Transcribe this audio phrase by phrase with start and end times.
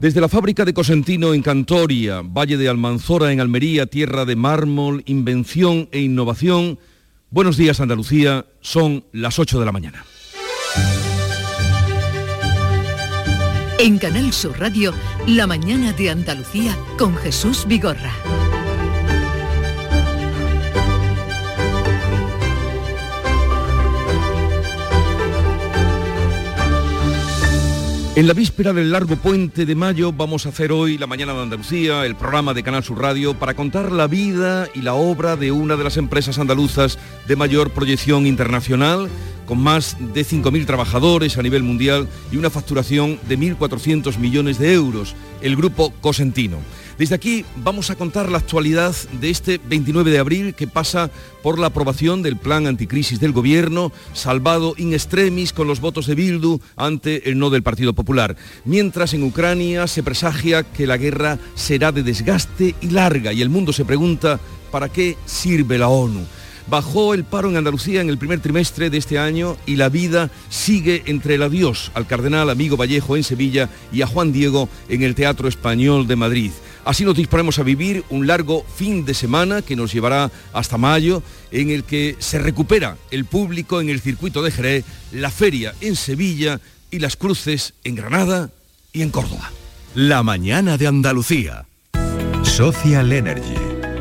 [0.00, 5.02] Desde la fábrica de Cosentino en Cantoria, Valle de Almanzora en Almería, tierra de mármol,
[5.04, 6.78] invención e innovación,
[7.28, 10.06] buenos días Andalucía, son las 8 de la mañana.
[13.78, 14.94] En Canal Sur Radio,
[15.26, 18.49] la mañana de Andalucía con Jesús Vigorra.
[28.16, 31.42] En la víspera del largo puente de mayo vamos a hacer hoy la Mañana de
[31.42, 35.52] Andalucía, el programa de Canal Sur Radio, para contar la vida y la obra de
[35.52, 39.08] una de las empresas andaluzas de mayor proyección internacional,
[39.46, 44.74] con más de 5.000 trabajadores a nivel mundial y una facturación de 1.400 millones de
[44.74, 46.58] euros, el grupo Cosentino.
[47.00, 51.10] Desde aquí vamos a contar la actualidad de este 29 de abril que pasa
[51.42, 56.14] por la aprobación del plan anticrisis del gobierno, salvado in extremis con los votos de
[56.14, 58.36] Bildu ante el no del Partido Popular.
[58.66, 63.48] Mientras en Ucrania se presagia que la guerra será de desgaste y larga y el
[63.48, 64.38] mundo se pregunta
[64.70, 66.26] ¿para qué sirve la ONU?
[66.70, 70.30] Bajó el paro en Andalucía en el primer trimestre de este año y la vida
[70.50, 75.02] sigue entre el adiós al cardenal amigo Vallejo en Sevilla y a Juan Diego en
[75.02, 76.52] el Teatro Español de Madrid.
[76.84, 81.24] Así nos disponemos a vivir un largo fin de semana que nos llevará hasta mayo,
[81.50, 85.96] en el que se recupera el público en el circuito de Jerez, la feria en
[85.96, 86.60] Sevilla
[86.92, 88.50] y las cruces en Granada
[88.92, 89.50] y en Córdoba.
[89.96, 91.66] La mañana de Andalucía.
[92.44, 93.69] Social Energy.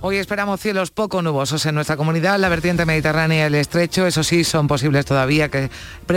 [0.00, 4.06] Hoy esperamos cielos poco nubosos en nuestra comunidad, la vertiente mediterránea y el estrecho.
[4.06, 5.70] Eso sí, son posibles todavía que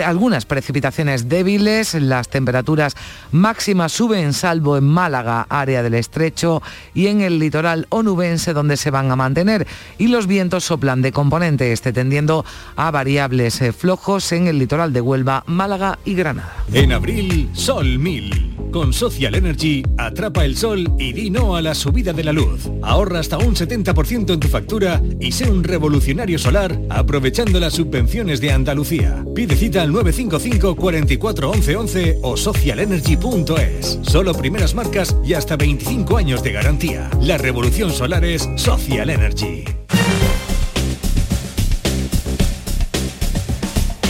[0.05, 1.95] algunas precipitaciones débiles.
[1.95, 2.93] Las temperaturas
[3.31, 6.61] máximas suben, salvo en Málaga, área del estrecho,
[6.93, 9.65] y en el litoral onubense, donde se van a mantener.
[9.97, 14.93] Y los vientos soplan de componente este, tendiendo a variables eh, flojos en el litoral
[14.93, 16.53] de Huelva, Málaga y Granada.
[16.71, 18.57] En abril, Sol 1000.
[18.71, 22.69] Con Social Energy, atrapa el sol y di no a la subida de la luz.
[22.81, 28.41] Ahorra hasta un 70% en tu factura y sé un revolucionario solar aprovechando las subvenciones
[28.41, 29.23] de Andalucía.
[29.33, 33.99] Pide cita al 955 44 11 11 o socialenergy.es.
[34.01, 37.09] Solo primeras marcas y hasta 25 años de garantía.
[37.21, 39.63] La revolución solar es Social Energy.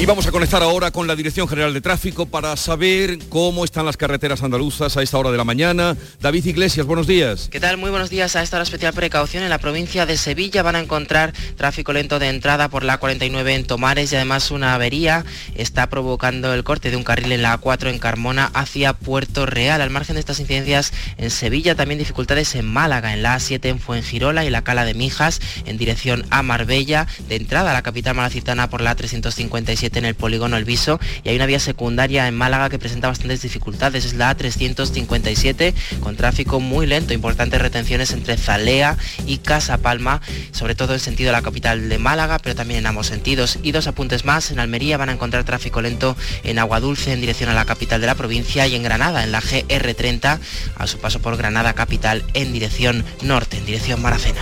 [0.02, 3.86] Y vamos a conectar ahora con la Dirección General de Tráfico para saber cómo están
[3.86, 5.96] las carreteras andaluzas a esta hora de la mañana.
[6.20, 7.50] David Iglesias, buenos días.
[7.52, 7.78] ¿Qué tal?
[7.78, 8.36] Muy buenos días.
[8.36, 12.18] A esta hora especial precaución en la provincia de Sevilla van a encontrar tráfico lento
[12.18, 15.24] de entrada por la 49 en Tomares y además una avería
[15.54, 19.82] está provocando el corte de un carril en la A4 en Carmona hacia Puerto Real.
[19.82, 23.80] Al margen de estas incidencias en Sevilla también dificultades en Málaga, en la A7 en
[23.80, 28.16] Fuengirola y la Cala de Mijas en dirección a Marbella, de entrada a la capital
[28.16, 32.36] malacitana por la 357 en el polígono El Viso y hay una vía secundaria en
[32.36, 38.38] Málaga que presenta bastantes dificultades, es la A357 con tráfico muy lento, importantes retenciones entre
[38.38, 40.22] Zalea y Casa Palma,
[40.52, 43.60] sobre todo en sentido de la capital de Málaga, pero también en ambos sentidos.
[43.64, 47.50] Y dos apuntes más, en Almería van a encontrar tráfico lento en Aguadulce en dirección
[47.50, 50.40] a la capital de la provincia y en Granada en la GR30
[50.76, 54.42] a su paso por Granada capital en dirección norte, en dirección Maracena.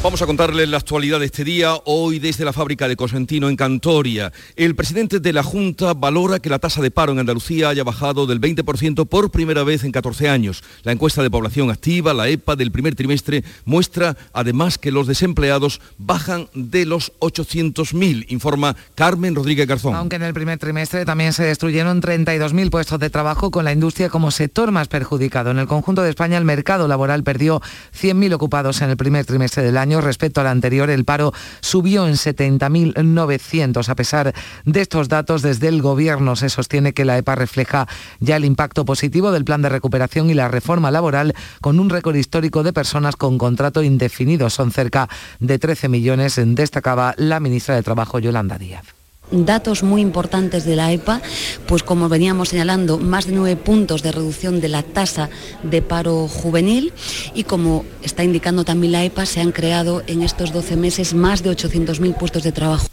[0.00, 3.56] Vamos a contarles la actualidad de este día, hoy desde la fábrica de Cosentino en
[3.56, 4.32] Cantoria.
[4.54, 8.24] El presidente de la Junta valora que la tasa de paro en Andalucía haya bajado
[8.24, 10.62] del 20% por primera vez en 14 años.
[10.84, 15.80] La encuesta de población activa, la EPA, del primer trimestre muestra además que los desempleados
[15.98, 19.96] bajan de los 800.000, informa Carmen Rodríguez Garzón.
[19.96, 24.10] Aunque en el primer trimestre también se destruyeron 32.000 puestos de trabajo con la industria
[24.10, 25.50] como sector más perjudicado.
[25.50, 27.60] En el conjunto de España el mercado laboral perdió
[28.00, 32.14] 100.000 ocupados en el primer trimestre del año respecto al anterior, el paro subió en
[32.14, 33.88] 70.900.
[33.88, 37.88] A pesar de estos datos, desde el Gobierno se sostiene que la EPA refleja
[38.20, 42.16] ya el impacto positivo del plan de recuperación y la reforma laboral con un récord
[42.16, 44.50] histórico de personas con contrato indefinido.
[44.50, 45.08] Son cerca
[45.40, 48.97] de 13 millones, destacaba la ministra de Trabajo, Yolanda Díaz.
[49.30, 51.20] Datos muy importantes de la EPA,
[51.66, 55.28] pues como veníamos señalando, más de nueve puntos de reducción de la tasa
[55.62, 56.92] de paro juvenil
[57.34, 61.42] y como está indicando también la EPA, se han creado en estos 12 meses más
[61.42, 62.88] de 800.000 puestos de trabajo.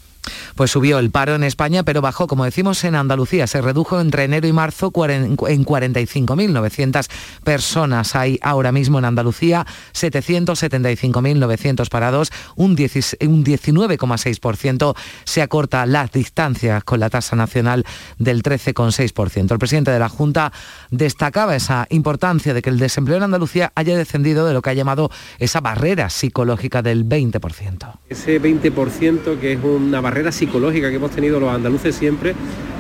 [0.56, 3.48] Pues subió el paro en España, pero bajó, como decimos, en Andalucía.
[3.48, 7.08] Se redujo entre enero y marzo en 45.900
[7.44, 8.16] personas.
[8.16, 14.96] Hay ahora mismo en Andalucía 775.900 parados, un 19,6%.
[15.24, 17.86] Se acorta las distancias con la tasa nacional
[18.18, 19.52] del 13,6%.
[19.52, 20.52] El presidente de la Junta
[20.92, 24.74] destacaba esa importancia de que el desempleo en Andalucía haya descendido de lo que ha
[24.74, 28.00] llamado esa barrera psicológica del 20%.
[28.10, 32.34] Ese 20% que es una barrera psicológica que hemos tenido los andaluces siempre,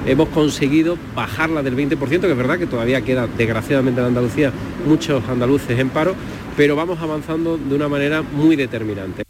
[0.05, 4.51] hemos conseguido bajarla del 20%, que es verdad que todavía queda desgraciadamente en Andalucía
[4.87, 6.15] muchos andaluces en paro,
[6.55, 9.24] pero vamos avanzando de una manera muy determinante.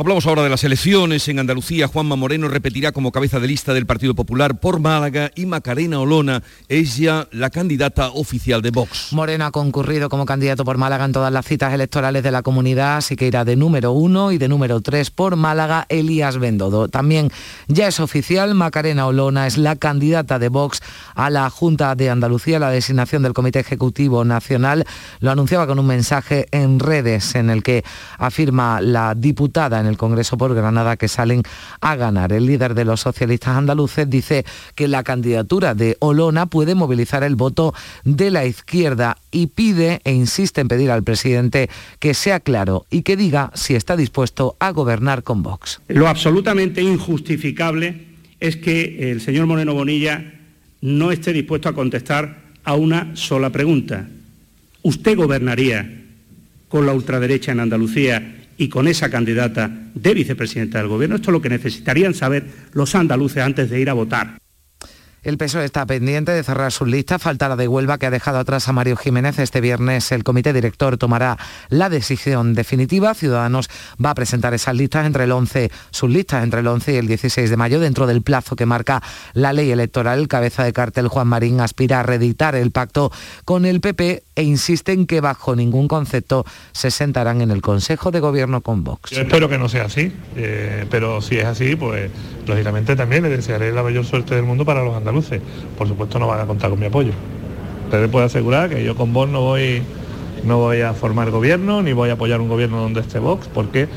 [0.00, 1.26] Hablamos ahora de las elecciones.
[1.26, 5.44] En Andalucía, Juanma Moreno repetirá como cabeza de lista del Partido Popular por Málaga y
[5.44, 9.12] Macarena Olona es ya la candidata oficial de Vox.
[9.12, 12.98] Moreno ha concurrido como candidato por Málaga en todas las citas electorales de la comunidad,
[12.98, 16.86] así que irá de número uno y de número tres por Málaga Elías Bendodo.
[16.86, 17.32] También
[17.66, 20.80] ya es oficial, Macarena Olona es la candidata de Vox
[21.16, 24.84] a la Junta de Andalucía, la designación del Comité Ejecutivo Nacional.
[25.18, 27.82] Lo anunciaba con un mensaje en redes en el que
[28.16, 31.42] afirma la diputada el Congreso por Granada que salen
[31.80, 32.32] a ganar.
[32.32, 34.44] El líder de los socialistas andaluces dice
[34.74, 37.74] que la candidatura de Olona puede movilizar el voto
[38.04, 43.02] de la izquierda y pide e insiste en pedir al presidente que sea claro y
[43.02, 45.80] que diga si está dispuesto a gobernar con Vox.
[45.88, 48.06] Lo absolutamente injustificable
[48.40, 50.34] es que el señor Moreno Bonilla
[50.80, 54.08] no esté dispuesto a contestar a una sola pregunta.
[54.82, 56.04] ¿Usted gobernaría
[56.68, 61.16] con la ultraderecha en Andalucía y con esa candidata de vicepresidenta del Gobierno.
[61.16, 64.38] Esto es lo que necesitarían saber los andaluces antes de ir a votar.
[65.24, 68.38] El PSOE está pendiente de cerrar su lista, falta la de Huelva que ha dejado
[68.38, 69.40] atrás a Mario Jiménez.
[69.40, 71.36] Este viernes el comité director tomará
[71.70, 73.14] la decisión definitiva.
[73.14, 73.68] Ciudadanos
[74.02, 77.08] va a presentar esas listas entre el 11, sus listas entre el 11 y el
[77.08, 80.20] 16 de mayo, dentro del plazo que marca la ley electoral.
[80.20, 83.10] El cabeza de cartel Juan Marín aspira a reeditar el pacto
[83.44, 88.12] con el PP e insiste en que bajo ningún concepto se sentarán en el Consejo
[88.12, 89.12] de Gobierno con Vox.
[89.12, 92.08] Espero que no sea así, eh, pero si es así, pues
[92.46, 95.07] lógicamente también le desearé la mayor suerte del mundo para los andaluces.
[95.76, 97.12] Por supuesto no van a contar con mi apoyo.
[97.90, 99.82] Pero le puedo asegurar que yo con Vox no voy,
[100.44, 103.88] no voy a formar gobierno, ni voy a apoyar un gobierno donde esté Vox, porque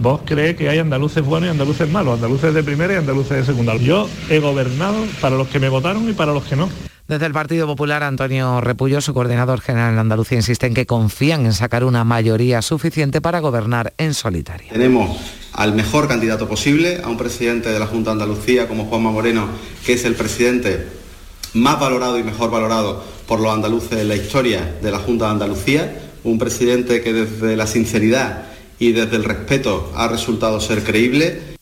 [0.00, 3.44] Vox cree que hay andaluces buenos y andaluces malos, andaluces de primera y andaluces de
[3.44, 3.76] segunda.
[3.76, 6.87] Yo he gobernado para los que me votaron y para los que no.
[7.08, 11.46] Desde el Partido Popular, Antonio Repullo, su coordinador general en Andalucía, insiste en que confían
[11.46, 14.70] en sacar una mayoría suficiente para gobernar en solitario.
[14.70, 15.16] Tenemos
[15.54, 19.48] al mejor candidato posible, a un presidente de la Junta de Andalucía como Juanma Moreno,
[19.86, 20.86] que es el presidente
[21.54, 25.30] más valorado y mejor valorado por los andaluces en la historia de la Junta de
[25.30, 31.57] Andalucía, un presidente que desde la sinceridad y desde el respeto ha resultado ser creíble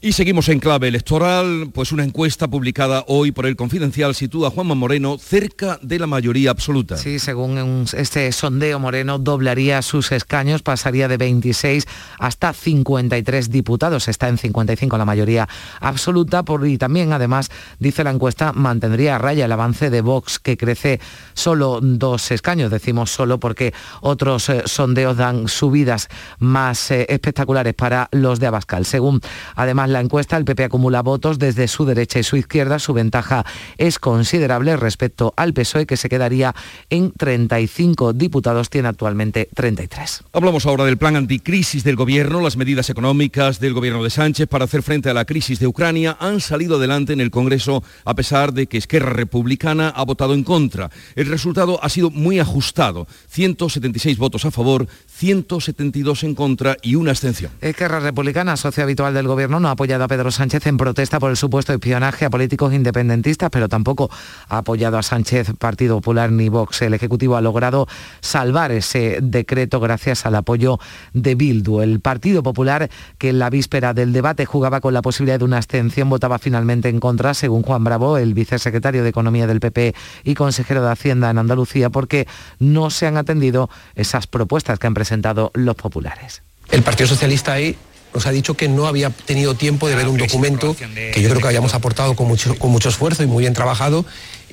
[0.00, 4.50] y seguimos en clave electoral, pues una encuesta publicada hoy por el Confidencial sitúa a
[4.52, 6.96] Juanma Moreno cerca de la mayoría absoluta.
[6.96, 11.88] Sí, según este sondeo, Moreno doblaría sus escaños, pasaría de 26
[12.20, 15.48] hasta 53 diputados, está en 55 la mayoría
[15.80, 20.38] absoluta, por, y también además, dice la encuesta, mantendría a raya el avance de Vox,
[20.38, 21.00] que crece
[21.34, 26.08] solo dos escaños, decimos solo porque otros eh, sondeos dan subidas
[26.38, 28.86] más eh, espectaculares para los de Abascal.
[28.86, 29.20] Según
[29.56, 32.78] además la encuesta, el PP acumula votos desde su derecha y su izquierda.
[32.78, 33.44] Su ventaja
[33.76, 36.54] es considerable respecto al PSOE, que se quedaría
[36.90, 40.24] en 35 diputados, tiene actualmente 33.
[40.32, 42.40] Hablamos ahora del plan anticrisis del gobierno.
[42.40, 46.16] Las medidas económicas del gobierno de Sánchez para hacer frente a la crisis de Ucrania
[46.20, 50.44] han salido adelante en el Congreso a pesar de que Esquerra Republicana ha votado en
[50.44, 50.90] contra.
[51.14, 53.06] El resultado ha sido muy ajustado.
[53.28, 54.86] 176 votos a favor,
[55.18, 57.50] 172 en contra y una abstención.
[57.60, 61.30] Esquerra Republicana, socio habitual del gobierno, no ha apoyado a Pedro Sánchez en protesta por
[61.30, 64.10] el supuesto espionaje a políticos independentistas, pero tampoco
[64.48, 66.82] ha apoyado a Sánchez, Partido Popular ni Vox.
[66.82, 67.88] El Ejecutivo ha logrado
[68.20, 70.78] salvar ese decreto gracias al apoyo
[71.14, 71.80] de Bildu.
[71.80, 75.56] El Partido Popular, que en la víspera del debate jugaba con la posibilidad de una
[75.56, 80.34] abstención, votaba finalmente en contra, según Juan Bravo, el vicesecretario de Economía del PP y
[80.34, 82.28] consejero de Hacienda en Andalucía, porque
[82.60, 85.07] no se han atendido esas propuestas que han presentado
[85.54, 86.42] los populares.
[86.70, 87.76] El Partido Socialista ahí
[88.14, 91.40] nos ha dicho que no había tenido tiempo de ver un documento que yo creo
[91.40, 94.04] que habíamos aportado con mucho, con mucho esfuerzo y muy bien trabajado,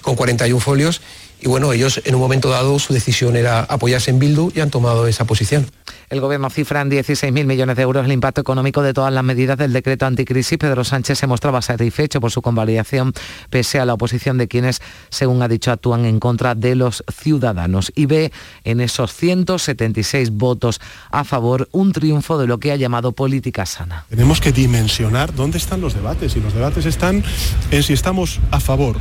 [0.01, 1.01] con 41 folios.
[1.45, 4.71] Y bueno, ellos en un momento dado su decisión era apoyarse en Bildu y han
[4.71, 5.67] tomado esa posición.
[6.09, 9.55] El Gobierno cifra en 16.000 millones de euros el impacto económico de todas las medidas
[9.55, 10.57] del decreto anticrisis.
[10.57, 13.13] Pedro Sánchez se mostraba satisfecho por su convalidación,
[13.51, 17.91] pese a la oposición de quienes, según ha dicho, actúan en contra de los ciudadanos.
[17.95, 18.31] Y ve
[18.63, 24.07] en esos 176 votos a favor un triunfo de lo que ha llamado política sana.
[24.09, 27.23] Tenemos que dimensionar dónde están los debates y los debates están
[27.69, 28.97] en si estamos a favor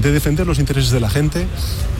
[0.00, 1.46] de defender los intereses de la gente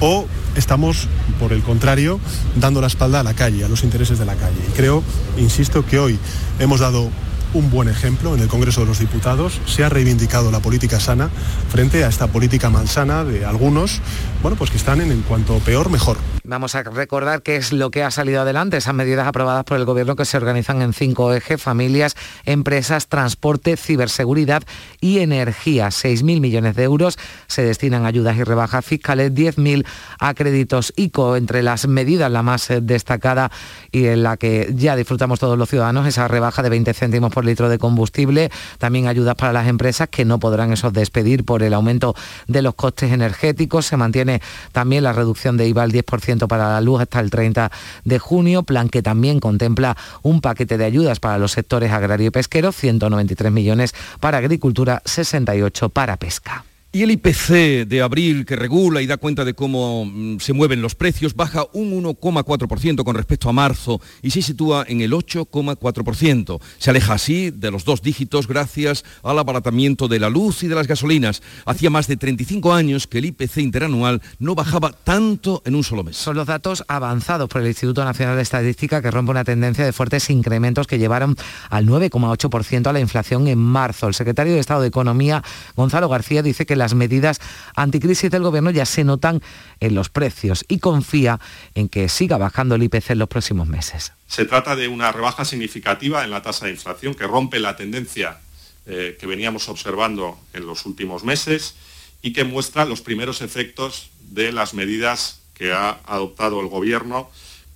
[0.00, 0.26] o
[0.56, 2.20] estamos, por el contrario,
[2.56, 4.58] dando la espalda a la calle, a los intereses de la calle.
[4.68, 5.02] Y creo,
[5.38, 6.18] insisto, que hoy
[6.58, 7.10] hemos dado
[7.56, 9.60] un buen ejemplo en el Congreso de los Diputados.
[9.64, 11.30] Se ha reivindicado la política sana
[11.70, 14.00] frente a esta política malsana de algunos,
[14.42, 16.18] bueno, pues que están en, en cuanto peor, mejor.
[16.44, 19.84] Vamos a recordar qué es lo que ha salido adelante, esas medidas aprobadas por el
[19.84, 24.62] Gobierno que se organizan en cinco ejes, familias, empresas, transporte, ciberseguridad
[25.00, 25.88] y energía.
[25.88, 29.86] 6.000 millones de euros se destinan ayudas y rebajas fiscales, 10.000
[30.20, 31.36] a créditos ICO.
[31.36, 33.50] Entre las medidas, la más eh, destacada
[33.90, 37.45] y en la que ya disfrutamos todos los ciudadanos, esa rebaja de 20 céntimos por
[37.46, 41.74] litro de combustible, también ayudas para las empresas que no podrán esos despedir por el
[41.74, 42.14] aumento
[42.46, 43.86] de los costes energéticos.
[43.86, 47.70] Se mantiene también la reducción de IVA al 10% para la luz hasta el 30
[48.04, 52.30] de junio, plan que también contempla un paquete de ayudas para los sectores agrario y
[52.30, 56.64] pesquero, 193 millones para agricultura, 68 para pesca.
[56.96, 60.80] Y el IPC de abril, que regula y da cuenta de cómo mm, se mueven
[60.80, 66.58] los precios, baja un 1,4% con respecto a marzo y se sitúa en el 8,4%.
[66.78, 70.74] Se aleja así de los dos dígitos gracias al abaratamiento de la luz y de
[70.74, 71.42] las gasolinas.
[71.66, 76.02] Hacía más de 35 años que el IPC interanual no bajaba tanto en un solo
[76.02, 76.16] mes.
[76.16, 79.92] Son los datos avanzados por el Instituto Nacional de Estadística que rompe una tendencia de
[79.92, 81.36] fuertes incrementos que llevaron
[81.68, 84.08] al 9,8% a la inflación en marzo.
[84.08, 85.44] El secretario de Estado de Economía,
[85.76, 87.40] Gonzalo García, dice que las medidas
[87.74, 89.42] anticrisis del Gobierno ya se notan
[89.80, 91.40] en los precios y confía
[91.74, 94.12] en que siga bajando el IPC en los próximos meses.
[94.28, 98.38] Se trata de una rebaja significativa en la tasa de inflación que rompe la tendencia
[98.86, 101.74] eh, que veníamos observando en los últimos meses
[102.22, 107.28] y que muestra los primeros efectos de las medidas que ha adoptado el Gobierno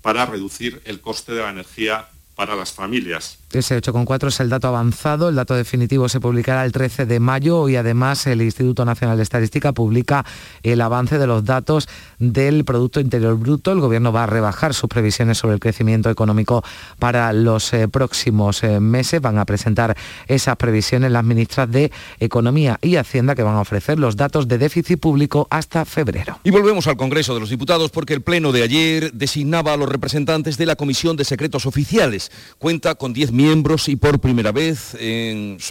[0.03, 3.40] para reducir el coste de la energía para las familias.
[3.53, 7.69] Ese 8,4 es el dato avanzado, el dato definitivo se publicará el 13 de mayo
[7.69, 10.25] y además el Instituto Nacional de Estadística publica
[10.63, 11.89] el avance de los datos
[12.21, 13.73] del Producto Interior Bruto.
[13.73, 16.63] El Gobierno va a rebajar sus previsiones sobre el crecimiento económico
[17.01, 19.21] para los eh, próximos eh, meses.
[19.21, 19.97] Van a presentar
[20.29, 21.91] esas previsiones las ministras de
[22.21, 26.39] Economía y Hacienda que van a ofrecer los datos de déficit público hasta febrero.
[26.45, 29.89] Y volvemos al Congreso de los Diputados porque el Pleno de ayer designaba a los
[29.89, 32.31] representantes de la Comisión de Secretos Oficiales.
[32.59, 34.95] Cuenta con 10 miembros y por primera vez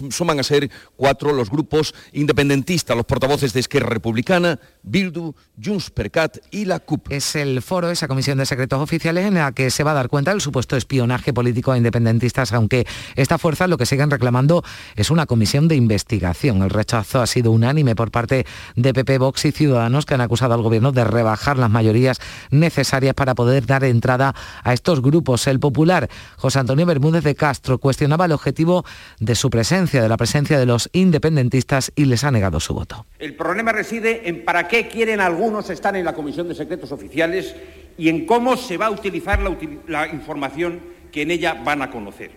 [0.09, 6.09] suman a ser cuatro los grupos independentistas, los portavoces de Esquerra Republicana, Bildu, Junts per
[6.09, 7.11] Cat y la CUP.
[7.11, 10.09] Es el foro, esa comisión de secretos oficiales en la que se va a dar
[10.09, 14.63] cuenta del supuesto espionaje político a independentistas, aunque esta fuerza lo que siguen reclamando
[14.95, 16.63] es una comisión de investigación.
[16.63, 20.55] El rechazo ha sido unánime por parte de PP, Vox y Ciudadanos que han acusado
[20.55, 24.33] al gobierno de rebajar las mayorías necesarias para poder dar entrada
[24.63, 25.45] a estos grupos.
[25.45, 28.85] El popular José Antonio Bermúdez de Castro cuestionaba el objetivo
[29.19, 33.05] de su presencia, de la presencia de los independentistas y les ha negado su voto.
[33.19, 37.55] El problema reside en para qué quieren algunos estar en la Comisión de Secretos Oficiales
[37.97, 39.55] y en cómo se va a utilizar la,
[39.87, 40.79] la información
[41.11, 42.31] que en ella van a conocer.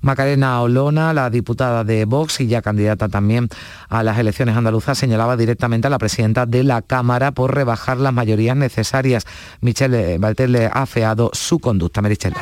[0.00, 3.48] Macarena Olona, la diputada de Vox y ya candidata también
[3.88, 8.12] a las elecciones andaluzas, señalaba directamente a la presidenta de la Cámara por rebajar las
[8.12, 9.24] mayorías necesarias.
[9.60, 12.02] Michelle Valter le ha afeado su conducta.
[12.02, 12.34] Merichel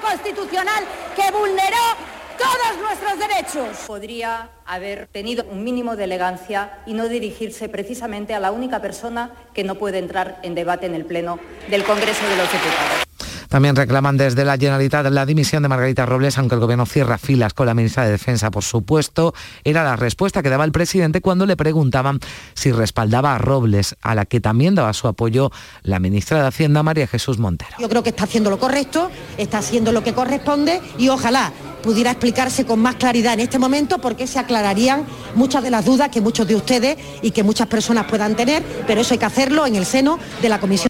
[0.00, 1.76] constitucional que vulneró
[2.38, 3.84] todos nuestros derechos.
[3.86, 9.30] Podría haber tenido un mínimo de elegancia y no dirigirse precisamente a la única persona
[9.52, 11.38] que no puede entrar en debate en el Pleno
[11.68, 13.09] del Congreso de los Diputados.
[13.50, 17.52] También reclaman desde la Generalitat la dimisión de Margarita Robles, aunque el gobierno cierra filas
[17.52, 19.34] con la ministra de Defensa, por supuesto.
[19.64, 22.20] Era la respuesta que daba el presidente cuando le preguntaban
[22.54, 25.50] si respaldaba a Robles, a la que también daba su apoyo
[25.82, 27.72] la ministra de Hacienda, María Jesús Montero.
[27.80, 31.52] Yo creo que está haciendo lo correcto, está haciendo lo que corresponde y ojalá
[31.82, 35.04] pudiera explicarse con más claridad en este momento porque se aclararían
[35.34, 39.00] muchas de las dudas que muchos de ustedes y que muchas personas puedan tener, pero
[39.00, 40.89] eso hay que hacerlo en el seno de la Comisión.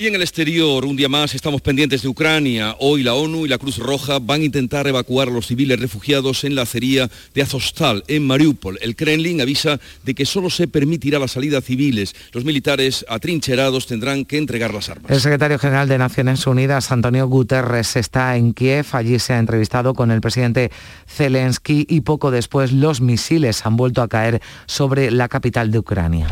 [0.00, 2.74] Y en el exterior, un día más, estamos pendientes de Ucrania.
[2.78, 6.42] Hoy la ONU y la Cruz Roja van a intentar evacuar a los civiles refugiados
[6.44, 8.78] en la acería de Azostal, en Mariupol.
[8.80, 12.16] El Kremlin avisa de que solo se permitirá la salida a civiles.
[12.32, 15.10] Los militares atrincherados tendrán que entregar las armas.
[15.10, 18.86] El secretario general de Naciones Unidas, Antonio Guterres, está en Kiev.
[18.92, 20.70] Allí se ha entrevistado con el presidente
[21.06, 26.28] Zelensky y poco después los misiles han vuelto a caer sobre la capital de Ucrania.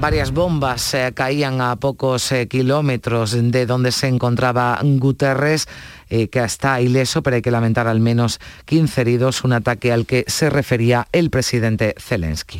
[0.00, 5.66] Varias bombas eh, caían a pocos eh, kilómetros de donde se encontraba Guterres
[6.10, 10.06] eh, que está ileso, pero hay que lamentar al menos 15 heridos, un ataque al
[10.06, 12.58] que se refería el presidente Zelensky.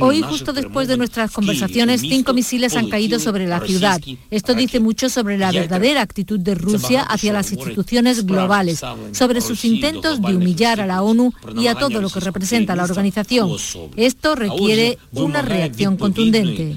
[0.00, 4.00] Hoy, justo después de nuestras conversaciones, cinco misiles han caído sobre la ciudad.
[4.30, 8.80] Esto dice mucho sobre la verdadera actitud de Rusia hacia las instituciones globales,
[9.12, 12.84] sobre sus intentos de humillar a la ONU y a todo lo que representa la
[12.84, 13.50] organización.
[13.96, 16.76] Esto requiere una reacción contundente.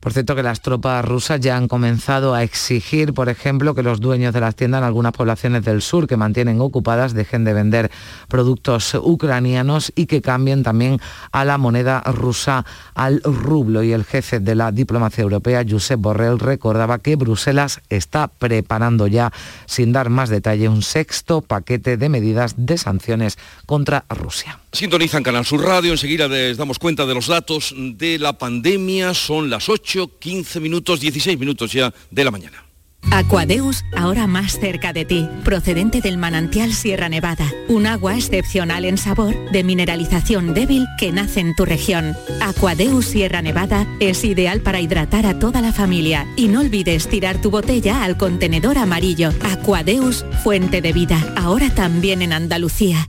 [0.00, 4.00] Por cierto, que las tropas rusas ya han comenzado a exigir, por ejemplo, que los
[4.00, 7.90] dueños de las tiendas en algunas poblaciones del sur que mantienen ocupadas dejen de vender
[8.26, 11.00] productos ucranianos y que cambien también
[11.32, 12.64] a la moneda rusa
[12.94, 13.82] al rublo.
[13.82, 19.30] Y el jefe de la diplomacia europea, Josep Borrell, recordaba que Bruselas está preparando ya,
[19.66, 24.58] sin dar más detalle, un sexto paquete de medidas de sanciones contra Rusia.
[24.72, 29.50] Sintonizan Canal Sur Radio, enseguida les damos cuenta de los datos de la pandemia, son
[29.50, 32.64] las 8, 15 minutos, 16 minutos ya de la mañana.
[33.10, 38.98] Aquadeus, ahora más cerca de ti, procedente del manantial Sierra Nevada, un agua excepcional en
[38.98, 42.14] sabor, de mineralización débil que nace en tu región.
[42.40, 47.40] Aquadeus Sierra Nevada es ideal para hidratar a toda la familia y no olvides tirar
[47.40, 49.32] tu botella al contenedor amarillo.
[49.42, 53.08] Aquadeus, fuente de vida, ahora también en Andalucía.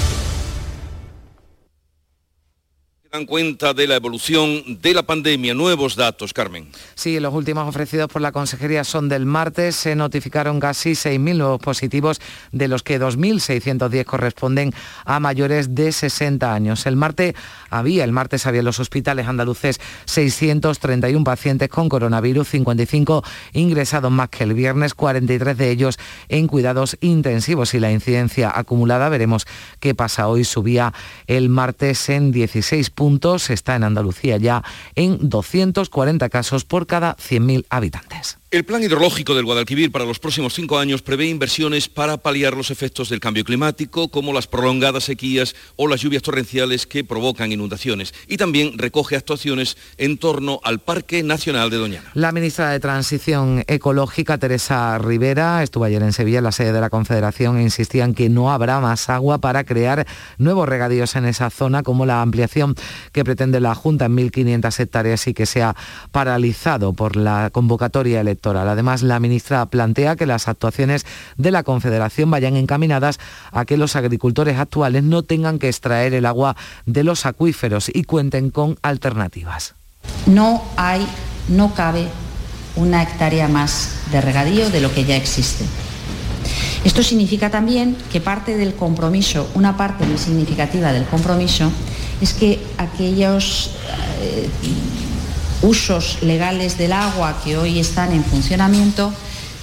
[3.11, 5.53] Dan cuenta de la evolución de la pandemia.
[5.53, 6.69] Nuevos datos, Carmen.
[6.95, 9.75] Sí, los últimos ofrecidos por la Consejería son del martes.
[9.75, 12.21] Se notificaron casi 6.000 nuevos positivos,
[12.53, 16.85] de los que 2.610 corresponden a mayores de 60 años.
[16.85, 17.35] El martes
[17.69, 24.29] había, el martes había en los hospitales andaluces 631 pacientes con coronavirus, 55 ingresados más
[24.29, 29.45] que el viernes, 43 de ellos en cuidados intensivos y la incidencia acumulada, veremos
[29.81, 30.93] qué pasa hoy, subía
[31.27, 37.65] el martes en 16 puntos, está en Andalucía ya en 240 casos por cada 100.000
[37.71, 38.40] habitantes.
[38.51, 42.69] El plan hidrológico del Guadalquivir para los próximos cinco años prevé inversiones para paliar los
[42.69, 48.13] efectos del cambio climático, como las prolongadas sequías o las lluvias torrenciales que provocan inundaciones.
[48.27, 52.11] Y también recoge actuaciones en torno al Parque Nacional de Doñana.
[52.13, 56.81] La ministra de Transición Ecológica, Teresa Rivera, estuvo ayer en Sevilla, en la sede de
[56.81, 60.05] la Confederación, e insistía en que no habrá más agua para crear
[60.37, 62.75] nuevos regadíos en esa zona, como la ampliación
[63.13, 65.73] que pretende la Junta en 1.500 hectáreas y que se ha
[66.11, 71.05] paralizado por la convocatoria electoral Además, la ministra plantea que las actuaciones
[71.37, 73.19] de la Confederación vayan encaminadas
[73.51, 78.03] a que los agricultores actuales no tengan que extraer el agua de los acuíferos y
[78.03, 79.75] cuenten con alternativas.
[80.25, 81.07] No hay,
[81.49, 82.07] no cabe
[82.75, 85.65] una hectárea más de regadío de lo que ya existe.
[86.83, 91.71] Esto significa también que parte del compromiso, una parte muy significativa del compromiso,
[92.21, 93.71] es que aquellos
[94.21, 94.49] eh,
[95.61, 99.13] usos legales del agua que hoy están en funcionamiento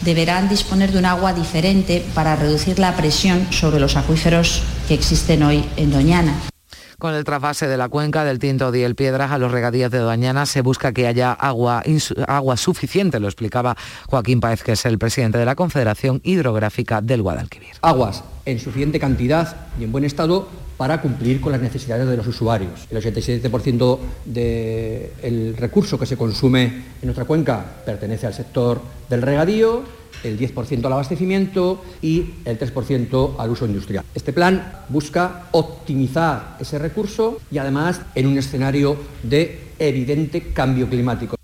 [0.03, 5.43] deberán disponer de un agua diferente para reducir la presión sobre los acuíferos que existen
[5.43, 6.35] hoy en Doñana.
[6.99, 9.99] Con el trasvase de la cuenca del Tinto y el Piedras a los regadíos de
[9.99, 11.85] Doñana se busca que haya agua,
[12.27, 13.77] agua suficiente, lo explicaba
[14.09, 17.71] Joaquín Páez, que es el presidente de la Confederación Hidrográfica del Guadalquivir.
[17.83, 22.27] Aguas en suficiente cantidad y en buen estado para cumplir con las necesidades de los
[22.27, 22.87] usuarios.
[22.89, 29.83] El 87% del recurso que se consume en nuestra cuenca pertenece al sector del regadío,
[30.23, 34.05] el 10% al abastecimiento y el 3% al uso industrial.
[34.15, 41.38] Este plan busca optimizar ese recurso y además en un escenario de evidente cambio climático.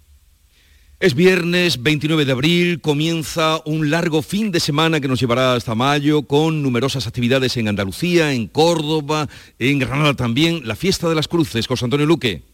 [1.04, 5.74] Es viernes 29 de abril, comienza un largo fin de semana que nos llevará hasta
[5.74, 11.28] mayo con numerosas actividades en Andalucía, en Córdoba, en Granada también, la fiesta de las
[11.28, 12.53] cruces, José Antonio Luque.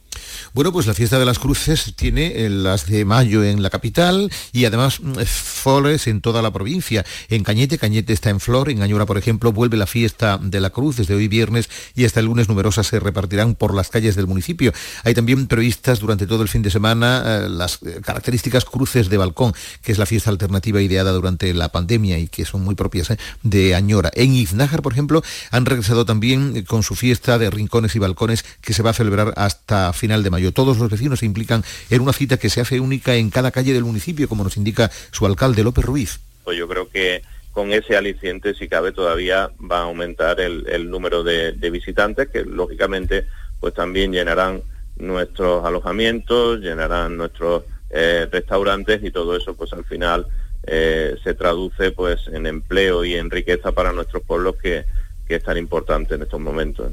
[0.53, 4.31] Bueno, pues la fiesta de las cruces tiene eh, las de mayo en la capital
[4.53, 7.05] y además mm, flores en toda la provincia.
[7.29, 10.71] En Cañete, Cañete está en flor, en Añora, por ejemplo, vuelve la fiesta de la
[10.71, 14.27] cruz desde hoy viernes y hasta el lunes numerosas se repartirán por las calles del
[14.27, 14.73] municipio.
[15.05, 19.17] Hay también previstas durante todo el fin de semana eh, las eh, características cruces de
[19.17, 23.13] balcón, que es la fiesta alternativa ideada durante la pandemia y que son muy propias
[23.43, 24.11] de Añora.
[24.15, 28.73] En Iznájar, por ejemplo, han regresado también con su fiesta de rincones y balcones que
[28.73, 30.53] se va a celebrar hasta final de mayo.
[30.53, 33.73] Todos los vecinos se implican en una cita que se hace única en cada calle
[33.73, 36.21] del municipio, como nos indica su alcalde López Ruiz.
[36.43, 41.23] Pues yo creo que con ese aliciente, si cabe, todavía va a aumentar el, número
[41.23, 43.27] de, visitantes, que lógicamente
[43.61, 44.63] pues también llenarán
[44.97, 50.27] nuestros alojamientos, llenarán nuestros eh, restaurantes y todo eso pues al final
[50.67, 54.85] eh, se traduce pues en empleo y en riqueza para nuestros pueblos que,
[55.27, 56.93] que es tan importante en estos momentos.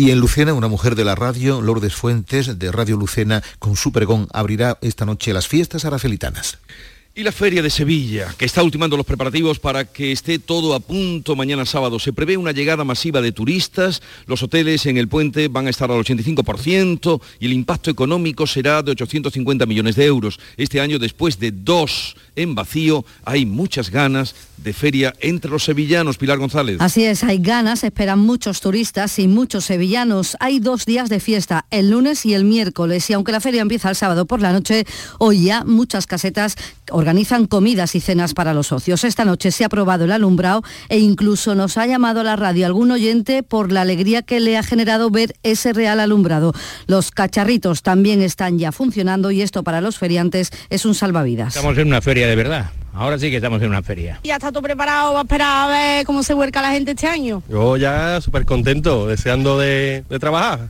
[0.00, 3.92] Y en Lucena, una mujer de la radio, Lourdes Fuentes, de Radio Lucena, con su
[3.92, 6.56] pregón, abrirá esta noche las fiestas aracelitanas.
[7.14, 10.80] Y la Feria de Sevilla, que está ultimando los preparativos para que esté todo a
[10.80, 11.98] punto mañana sábado.
[11.98, 15.90] Se prevé una llegada masiva de turistas, los hoteles en el puente van a estar
[15.90, 20.40] al 85% y el impacto económico será de 850 millones de euros.
[20.56, 26.18] Este año, después de dos en vacío, hay muchas ganas de feria entre los sevillanos.
[26.18, 26.76] Pilar González.
[26.80, 30.36] Así es, hay ganas, esperan muchos turistas y muchos sevillanos.
[30.40, 33.88] Hay dos días de fiesta, el lunes y el miércoles, y aunque la feria empieza
[33.88, 34.84] el sábado por la noche,
[35.18, 36.56] hoy ya muchas casetas
[36.90, 39.04] organizan comidas y cenas para los socios.
[39.04, 42.66] Esta noche se ha probado el alumbrado e incluso nos ha llamado a la radio
[42.66, 46.52] algún oyente por la alegría que le ha generado ver ese real alumbrado.
[46.86, 51.56] Los cacharritos también están ya funcionando y esto para los feriantes es un salvavidas.
[51.56, 52.70] Estamos en una feria de verdad.
[52.94, 54.20] Ahora sí que estamos en una feria.
[54.22, 55.14] ¿Ya está todo preparado?
[55.14, 57.42] ¿Va a esperar a ver cómo se vuelca la gente este año?
[57.48, 60.68] Yo ya súper contento, deseando de, de trabajar.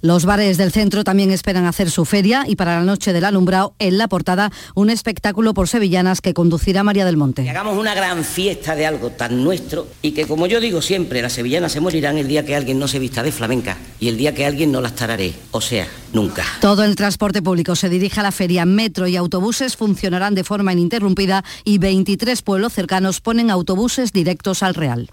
[0.00, 3.74] Los bares del centro también esperan hacer su feria y para la noche del alumbrado,
[3.78, 7.48] en la portada, un espectáculo por sevillanas que conducirá María del Monte.
[7.48, 11.32] hagamos una gran fiesta de algo tan nuestro y que, como yo digo siempre, las
[11.32, 14.34] sevillanas se morirán el día que alguien no se vista de flamenca y el día
[14.34, 15.32] que alguien no las tararé.
[15.52, 16.44] O sea, nunca.
[16.60, 18.64] Todo el transporte público se dirige a la feria.
[18.64, 24.74] Metro y autobuses funcionarán de forma ininterrumpida y 23 pueblos cercanos ponen autobuses directos al
[24.74, 25.10] Real.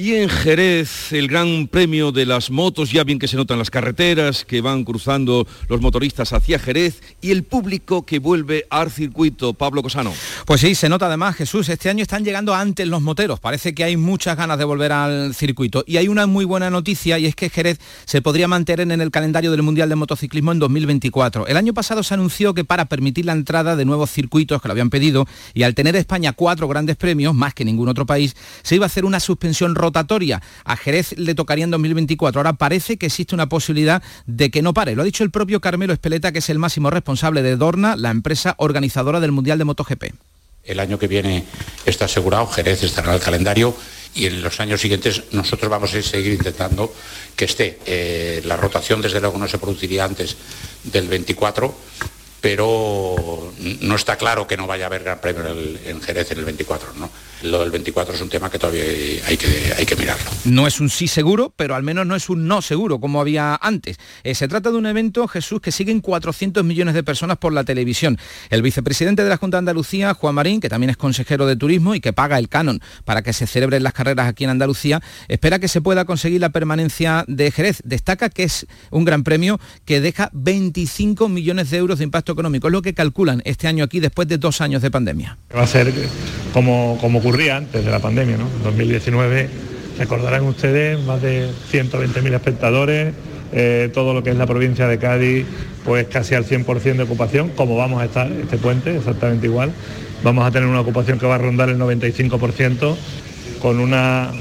[0.00, 3.68] Y en Jerez, el gran premio de las motos, ya bien que se notan las
[3.68, 9.52] carreteras que van cruzando los motoristas hacia Jerez y el público que vuelve al circuito.
[9.52, 10.14] Pablo Cosano.
[10.46, 13.40] Pues sí, se nota además, Jesús, este año están llegando antes los moteros.
[13.40, 15.84] Parece que hay muchas ganas de volver al circuito.
[15.86, 19.10] Y hay una muy buena noticia y es que Jerez se podría mantener en el
[19.10, 21.46] calendario del Mundial de Motociclismo en 2024.
[21.46, 24.72] El año pasado se anunció que para permitir la entrada de nuevos circuitos que lo
[24.72, 28.76] habían pedido y al tener España cuatro grandes premios, más que ningún otro país, se
[28.76, 30.40] iba a hacer una suspensión rota rotatoria.
[30.64, 32.40] A Jerez le tocaría en 2024.
[32.40, 34.94] Ahora parece que existe una posibilidad de que no pare.
[34.94, 38.10] Lo ha dicho el propio Carmelo Espeleta, que es el máximo responsable de Dorna, la
[38.10, 40.04] empresa organizadora del Mundial de MotoGP.
[40.64, 41.44] El año que viene
[41.84, 43.74] está asegurado, Jerez estará en el calendario
[44.14, 46.92] y en los años siguientes nosotros vamos a seguir intentando
[47.34, 47.78] que esté.
[47.86, 50.36] Eh, la rotación desde luego no se produciría antes
[50.84, 51.74] del 24,
[52.40, 55.44] pero no está claro que no vaya a haber gran premio
[55.84, 56.92] en, Jerez en el 24.
[56.98, 57.10] ¿no?
[57.42, 58.82] Lo del 24 es un tema que todavía
[59.26, 60.30] hay que, hay que mirarlo.
[60.44, 63.58] No es un sí seguro, pero al menos no es un no seguro, como había
[63.60, 63.96] antes.
[64.24, 67.64] Eh, se trata de un evento, Jesús, que siguen 400 millones de personas por la
[67.64, 68.18] televisión.
[68.50, 71.94] El vicepresidente de la Junta de Andalucía, Juan Marín, que también es consejero de turismo
[71.94, 75.58] y que paga el canon para que se celebren las carreras aquí en Andalucía, espera
[75.58, 77.80] que se pueda conseguir la permanencia de Jerez.
[77.84, 82.68] Destaca que es un gran premio que deja 25 millones de euros de impacto económico.
[82.68, 85.38] Es lo que calculan este año aquí después de dos años de pandemia.
[85.56, 85.92] Va a ser
[86.52, 88.48] como, como ocurría antes de la pandemia, ¿no?
[88.48, 89.48] En 2019
[90.00, 93.14] recordarán ustedes más de 120.000 espectadores,
[93.52, 95.46] eh, todo lo que es la provincia de Cádiz,
[95.84, 99.70] pues casi al 100% de ocupación, como vamos a estar este puente, exactamente igual.
[100.24, 102.96] Vamos a tener una ocupación que va a rondar el 95%
[103.62, 104.32] con una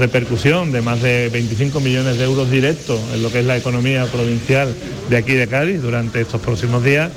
[0.00, 4.06] repercusión de más de 25 millones de euros directos en lo que es la economía
[4.06, 4.74] provincial
[5.08, 7.12] de aquí de Cádiz durante estos próximos días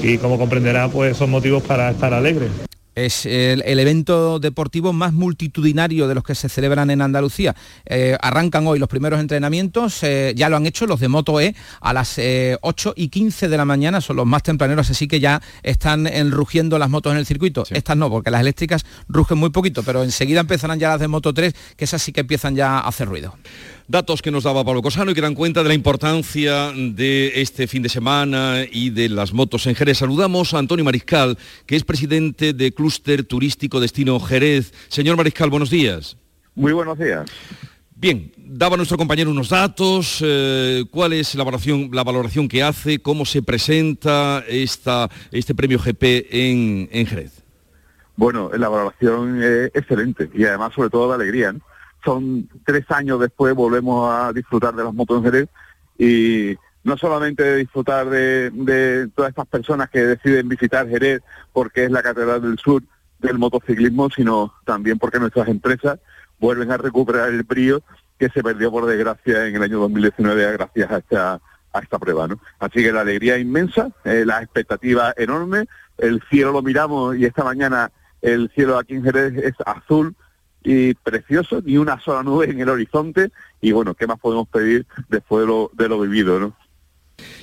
[0.00, 2.71] y como comprenderá pues son motivos para estar alegres.
[2.94, 7.56] Es el, evento deportivo más multitudinario de los que se celebran en Andalucía.
[7.86, 11.54] Eh, arrancan hoy los primeros entrenamientos, eh, ya lo han hecho los de Moto E
[11.80, 15.20] a las 8 eh, y 15 de la mañana, son los más tempraneros, así que
[15.20, 17.64] ya están rugiendo las motos en el circuito.
[17.70, 21.32] Estas no, porque las eléctricas rugen muy poquito, pero enseguida empezarán ya las de Moto
[21.32, 23.34] 3, que esas sí que empiezan ya a hacer ruido.
[23.88, 27.66] Datos que nos daba Pablo Cosano y que dan cuenta de la importancia de este
[27.66, 29.98] fin de semana y de las motos en Jerez.
[29.98, 34.72] Saludamos a Antonio Mariscal, que es presidente de Clúster Turístico Destino Jerez.
[34.88, 36.16] Señor Mariscal, buenos días.
[36.54, 37.28] Muy buenos días.
[37.96, 43.00] Bien, daba nuestro compañero unos datos, eh, cuál es la valoración, la valoración que hace,
[43.00, 47.42] cómo se presenta esta, este premio GP en, en Jerez.
[48.16, 51.52] Bueno, la valoración es excelente y además sobre todo de alegría.
[51.52, 51.60] ¿no?
[52.04, 55.48] Son tres años después volvemos a disfrutar de las motos en Jerez
[55.98, 62.02] y no solamente disfrutar de, todas estas personas que deciden visitar Jerez porque es la
[62.02, 62.82] Catedral del Sur
[63.20, 66.00] del motociclismo, sino también porque nuestras empresas
[66.40, 67.82] vuelven a recuperar el brío
[68.18, 71.40] que se perdió por desgracia en el año 2019 gracias a esta,
[71.72, 72.26] a esta prueba.
[72.26, 72.40] ¿no?
[72.58, 75.66] Así que la alegría inmensa, eh, la expectativa enorme,
[75.98, 80.16] el cielo lo miramos y esta mañana el cielo aquí en Jerez es azul
[80.64, 84.86] y precioso, ni una sola nube en el horizonte y bueno, ¿qué más podemos pedir
[85.08, 86.38] después de lo, de lo vivido?
[86.38, 86.56] ¿no?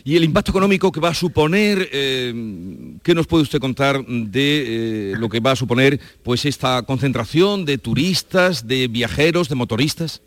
[0.03, 5.11] Y el impacto económico que va a suponer, eh, ¿qué nos puede usted contar de
[5.11, 10.21] eh, lo que va a suponer pues esta concentración de turistas, de viajeros, de motoristas?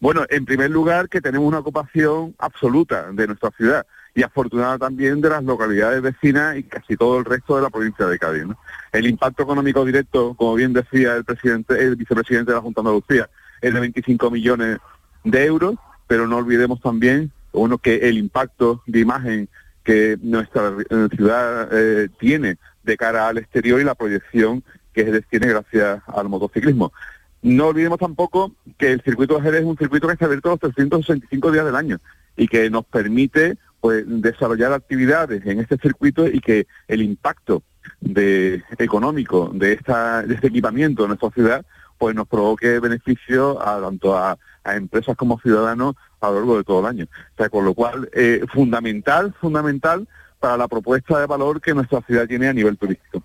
[0.00, 5.20] Bueno, en primer lugar que tenemos una ocupación absoluta de nuestra ciudad y afortunada también
[5.20, 8.44] de las localidades vecinas y casi todo el resto de la provincia de Cádiz.
[8.92, 12.88] El impacto económico directo, como bien decía el presidente, el vicepresidente de la Junta de
[12.88, 13.28] Andalucía,
[13.60, 14.78] es de 25 millones
[15.24, 15.74] de euros,
[16.06, 19.48] pero no olvidemos también uno que el impacto de imagen
[19.82, 25.48] que nuestra eh, ciudad eh, tiene de cara al exterior y la proyección que tiene
[25.48, 26.92] gracias al motociclismo.
[27.42, 30.60] No olvidemos tampoco que el circuito de Jerez es un circuito que está abierto los
[30.60, 31.98] 365 días del año
[32.36, 37.62] y que nos permite pues, desarrollar actividades en este circuito y que el impacto
[38.00, 41.66] de, económico de, esta, de este equipamiento en nuestra ciudad
[41.98, 46.80] pues nos provoque beneficio a tanto a, empresas como ciudadanos a lo largo de todo
[46.80, 47.04] el año.
[47.04, 50.08] O sea, con lo cual, eh, fundamental, fundamental
[50.40, 53.22] para la propuesta de valor que nuestra ciudad tiene a nivel turístico.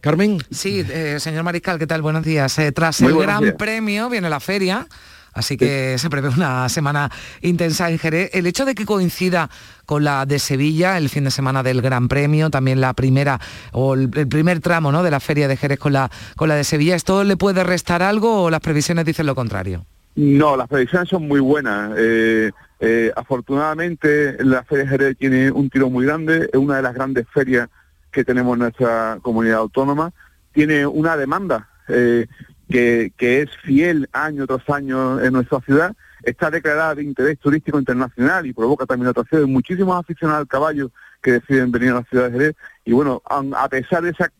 [0.00, 0.38] Carmen.
[0.50, 2.02] Sí, eh, señor Mariscal, ¿qué tal?
[2.02, 2.58] Buenos días.
[2.58, 4.88] Eh, tras el Gran Premio viene la feria.
[5.36, 7.10] Así que se prevé una semana
[7.42, 8.30] intensa en Jerez.
[8.32, 9.50] El hecho de que coincida
[9.84, 13.38] con la de Sevilla, el fin de semana del Gran Premio, también la primera
[13.72, 15.02] o el, primer tramo ¿no?
[15.02, 18.02] de la feria de Jerez con la, con la de Sevilla, ¿esto le puede restar
[18.02, 19.84] algo o las previsiones dicen lo contrario?
[20.14, 21.92] No, las previsiones son muy buenas.
[21.98, 26.82] Eh, eh, afortunadamente la Feria de Jerez tiene un tiro muy grande, es una de
[26.82, 27.68] las grandes ferias
[28.10, 30.12] que tenemos en nuestra comunidad autónoma,
[30.52, 32.26] tiene una demanda eh,
[32.68, 38.46] que, es fiel año tras año en nuestra ciudad, está declarada de interés turístico internacional
[38.46, 40.90] y provoca también la atracción de muchísimos aficionados al caballo
[41.22, 42.56] que deciden venir a la ciudad de Jerez.
[42.84, 44.32] Y bueno, a pesar de esa,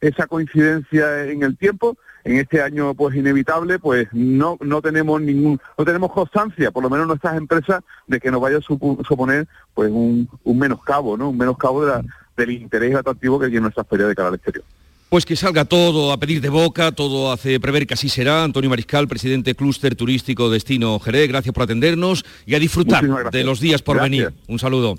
[0.00, 5.60] esa coincidencia en el tiempo, en este año pues inevitable, pues no, no tenemos ningún,
[5.76, 9.90] no tenemos constancia, por lo menos nuestras empresas, de que nos vaya a suponer pues
[9.90, 11.30] un, un menoscabo, ¿no?
[11.30, 12.02] Un menoscabo de
[12.36, 14.64] del interés atractivo que tiene nuestra feria de cara al exterior.
[15.12, 18.44] Pues que salga todo a pedir de boca, todo hace prever que así será.
[18.44, 23.60] Antonio Mariscal, presidente Clúster Turístico Destino Jerez, gracias por atendernos y a disfrutar de los
[23.60, 24.32] días por venir.
[24.48, 24.94] Un saludo.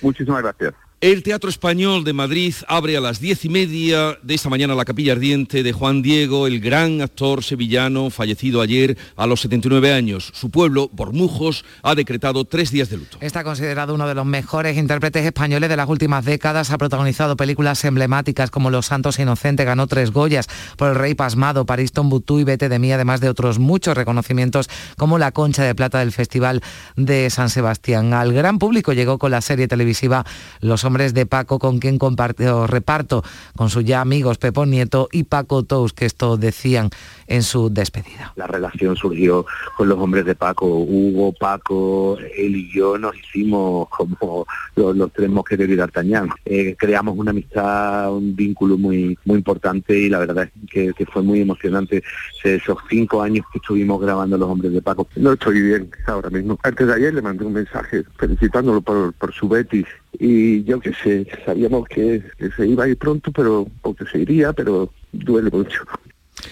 [0.00, 0.74] Muchísimas gracias.
[1.02, 4.84] El Teatro Español de Madrid abre a las diez y media de esta mañana la
[4.84, 10.30] capilla ardiente de Juan Diego, el gran actor sevillano fallecido ayer a los 79 años.
[10.32, 13.18] Su pueblo, Bormujos, ha decretado tres días de luto.
[13.20, 16.70] Está considerado uno de los mejores intérpretes españoles de las últimas décadas.
[16.70, 21.66] Ha protagonizado películas emblemáticas como Los Santos Inocentes, ganó tres Goyas por El Rey Pasmado,
[21.66, 25.74] París Tombutú y Vete de mí, además de otros muchos reconocimientos como la Concha de
[25.74, 26.62] Plata del Festival
[26.94, 28.14] de San Sebastián.
[28.14, 30.24] Al gran público llegó con la serie televisiva
[30.60, 33.24] Los hombres de Paco, con quien compartió reparto
[33.56, 36.90] con sus ya amigos Pepo Nieto y Paco Tous, que esto decían
[37.32, 38.30] en su despedida.
[38.36, 39.46] La relación surgió
[39.78, 45.30] con los hombres de Paco, Hugo, Paco, él y yo nos hicimos como los, tres
[45.30, 46.28] mosqueteros de D'Artagnan.
[46.44, 51.22] Eh, creamos una amistad, un vínculo muy, muy importante y la verdad es que, fue
[51.22, 52.02] muy emocionante
[52.44, 55.08] esos cinco años que estuvimos grabando Los Hombres de Paco.
[55.16, 56.58] No estoy bien ahora mismo.
[56.62, 59.86] Antes de ayer le mandé un mensaje felicitándolo por, por su Betis
[60.18, 64.18] y yo qué sé, sabíamos que, que, se iba a ir pronto, pero porque se
[64.18, 65.82] iría, pero duele mucho.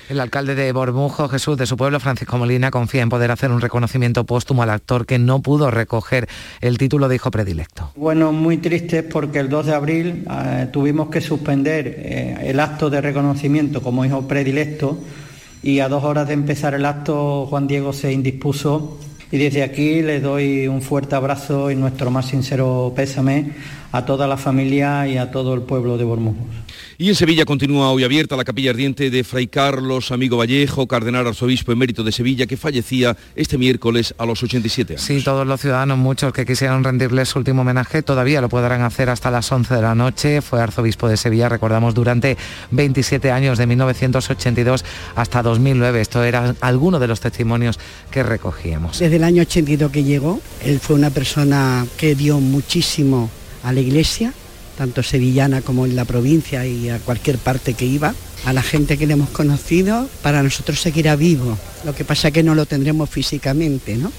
[0.09, 3.61] El alcalde de Bormujo, Jesús, de su pueblo, Francisco Molina, confía en poder hacer un
[3.61, 6.29] reconocimiento póstumo al actor que no pudo recoger
[6.61, 7.91] el título de hijo predilecto.
[7.97, 12.91] Bueno, muy triste porque el 2 de abril eh, tuvimos que suspender eh, el acto
[12.91, 14.99] de reconocimiento como hijo predilecto
[15.63, 18.99] y a dos horas de empezar el acto Juan Diego se indispuso
[19.31, 23.53] y desde aquí le doy un fuerte abrazo y nuestro más sincero pésame
[23.93, 26.47] a toda la familia y a todo el pueblo de Bormujos.
[26.99, 31.27] Y en Sevilla continúa hoy abierta la capilla ardiente de Fray Carlos Amigo Vallejo, cardenal
[31.27, 35.03] arzobispo emérito de Sevilla, que fallecía este miércoles a los 87 años.
[35.03, 39.09] Sí, todos los ciudadanos, muchos que quisieran rendirle su último homenaje, todavía lo podrán hacer
[39.09, 40.43] hasta las 11 de la noche.
[40.43, 42.37] Fue arzobispo de Sevilla, recordamos, durante
[42.71, 44.85] 27 años, de 1982
[45.17, 46.01] hasta 2009.
[46.03, 47.79] Esto era alguno de los testimonios
[48.11, 48.99] que recogíamos.
[48.99, 53.31] Desde el año 82 que llegó, él fue una persona que dio muchísimo
[53.63, 54.33] a la iglesia,
[54.77, 58.15] tanto sevillana como en la provincia y a cualquier parte que iba.
[58.47, 61.59] A la gente que le hemos conocido, para nosotros seguirá vivo.
[61.85, 64.11] Lo que pasa es que no lo tendremos físicamente, ¿no?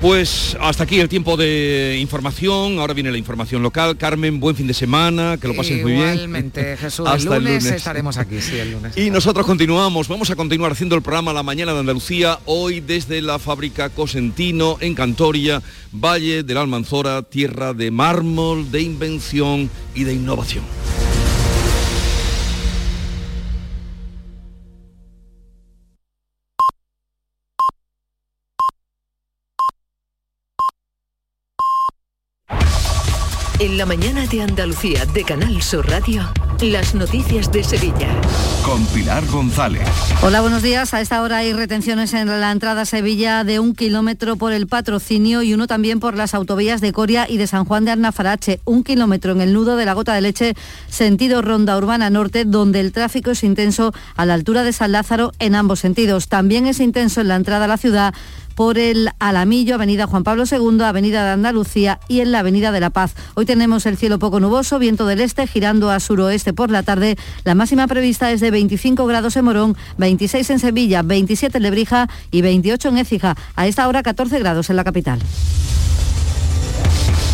[0.00, 2.78] Pues hasta aquí el tiempo de información.
[2.78, 3.96] Ahora viene la información local.
[3.96, 6.14] Carmen, buen fin de semana, que lo pases muy bien.
[6.14, 7.08] Igualmente, Jesús.
[7.10, 8.96] el, lunes estaremos aquí, sí, el lunes.
[8.96, 10.08] Y nosotros continuamos.
[10.08, 14.76] Vamos a continuar haciendo el programa La Mañana de Andalucía, hoy desde la fábrica Cosentino,
[14.80, 20.64] en Cantoria, Valle de la Almanzora, tierra de mármol, de invención y de innovación.
[33.58, 38.08] En la mañana de Andalucía de Canal Sur Radio, las noticias de Sevilla.
[38.62, 39.88] Con Pilar González.
[40.20, 40.92] Hola, buenos días.
[40.92, 44.66] A esta hora hay retenciones en la entrada a Sevilla de un kilómetro por el
[44.66, 48.60] patrocinio y uno también por las autovías de Coria y de San Juan de Arnafarache.
[48.66, 50.54] Un kilómetro en el nudo de la Gota de Leche,
[50.90, 55.32] sentido Ronda Urbana Norte, donde el tráfico es intenso a la altura de San Lázaro
[55.38, 56.28] en ambos sentidos.
[56.28, 58.12] También es intenso en la entrada a la ciudad
[58.56, 62.80] por el Alamillo, Avenida Juan Pablo II, Avenida de Andalucía y en la Avenida de
[62.80, 63.14] la Paz.
[63.34, 67.16] Hoy tenemos el cielo poco nuboso, viento del este girando a suroeste por la tarde.
[67.44, 72.08] La máxima prevista es de 25 grados en Morón, 26 en Sevilla, 27 en Lebrija
[72.30, 73.36] y 28 en Écija.
[73.54, 75.20] A esta hora 14 grados en la capital.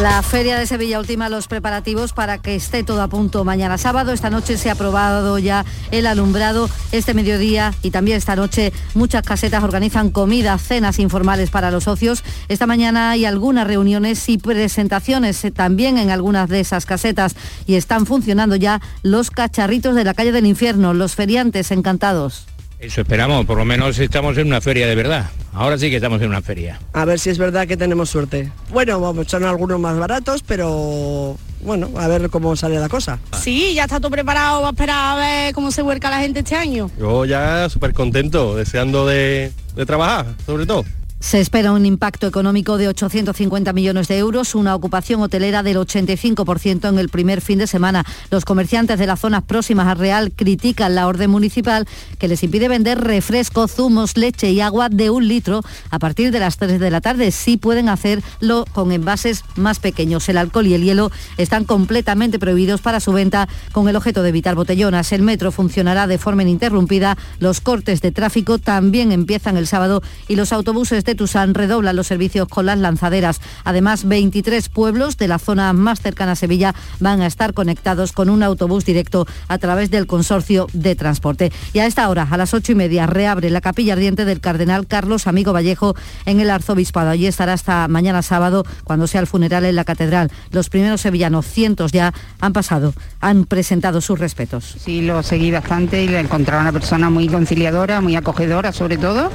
[0.00, 4.12] la Feria de Sevilla ultima los preparativos para que esté todo a punto mañana sábado.
[4.12, 6.70] Esta noche se ha aprobado ya el alumbrado.
[6.92, 12.22] Este mediodía y también esta noche muchas casetas organizan comidas, cenas informales para los socios.
[12.48, 17.34] Esta mañana hay algunas reuniones y presentaciones también en algunas de esas casetas
[17.66, 22.46] y están funcionando ya los cacharritos de la calle del infierno, los feriantes encantados.
[22.80, 25.26] Eso esperamos, por lo menos estamos en una feria de verdad.
[25.52, 26.78] Ahora sí que estamos en una feria.
[26.92, 28.52] A ver si es verdad que tenemos suerte.
[28.70, 33.18] Bueno, vamos, son algunos más baratos, pero bueno, a ver cómo sale la cosa.
[33.36, 36.38] Sí, ya está todo preparado, va a esperar a ver cómo se vuelca la gente
[36.40, 36.88] este año.
[36.96, 40.84] Yo ya súper contento, deseando de, de trabajar, sobre todo.
[41.20, 46.88] Se espera un impacto económico de 850 millones de euros, una ocupación hotelera del 85%
[46.88, 48.04] en el primer fin de semana.
[48.30, 52.68] Los comerciantes de las zonas próximas a Real critican la orden municipal que les impide
[52.68, 56.90] vender refresco, zumos, leche y agua de un litro a partir de las 3 de
[56.90, 57.32] la tarde.
[57.32, 60.28] Sí pueden hacerlo con envases más pequeños.
[60.28, 64.28] El alcohol y el hielo están completamente prohibidos para su venta con el objeto de
[64.28, 65.10] evitar botellonas.
[65.10, 67.18] El metro funcionará de forma ininterrumpida.
[67.40, 72.06] Los cortes de tráfico también empiezan el sábado y los autobuses de Tusán redoblan los
[72.06, 73.40] servicios con las lanzaderas.
[73.64, 78.28] Además, 23 pueblos de la zona más cercana a Sevilla van a estar conectados con
[78.28, 81.50] un autobús directo a través del consorcio de transporte.
[81.72, 84.86] Y a esta hora, a las ocho y media, reabre la capilla ardiente del cardenal
[84.86, 87.08] Carlos Amigo Vallejo en el arzobispado.
[87.08, 90.30] Allí estará hasta mañana sábado cuando sea el funeral en la catedral.
[90.50, 94.76] Los primeros sevillanos, cientos ya, han pasado, han presentado sus respetos.
[94.78, 99.30] Sí, lo seguí bastante y le encontraba una persona muy conciliadora, muy acogedora sobre todo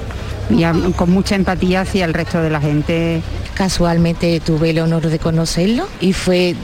[0.49, 3.21] y con mucha empatía hacia el resto de la gente.
[3.55, 6.55] Casualmente tuve el honor de conocerlo y fue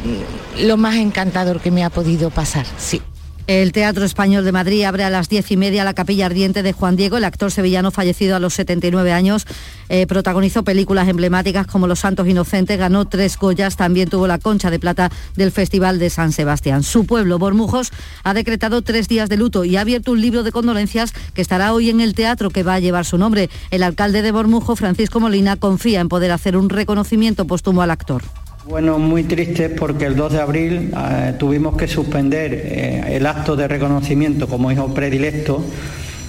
[0.60, 3.02] lo más encantador que me ha podido pasar, sí.
[3.50, 6.72] El Teatro Español de Madrid abre a las diez y media la capilla ardiente de
[6.72, 9.48] Juan Diego, el actor sevillano fallecido a los 79 años.
[9.90, 14.70] Eh, protagonizó películas emblemáticas como Los Santos Inocentes, ganó tres Goyas, también tuvo la concha
[14.70, 16.84] de plata del Festival de San Sebastián.
[16.84, 17.92] Su pueblo, Bormujos,
[18.24, 21.74] ha decretado tres días de luto y ha abierto un libro de condolencias que estará
[21.74, 23.50] hoy en el teatro que va a llevar su nombre.
[23.72, 28.22] El alcalde de Bormujo, Francisco Molina, confía en poder hacer un reconocimiento póstumo al actor.
[28.70, 33.56] Bueno, muy tristes porque el 2 de abril eh, tuvimos que suspender eh, el acto
[33.56, 35.64] de reconocimiento como hijo predilecto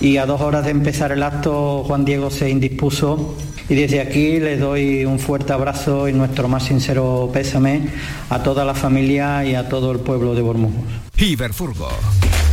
[0.00, 3.36] y a dos horas de empezar el acto Juan Diego se indispuso
[3.68, 7.82] y desde aquí le doy un fuerte abrazo y nuestro más sincero pésame
[8.30, 10.84] a toda la familia y a todo el pueblo de Bormujos.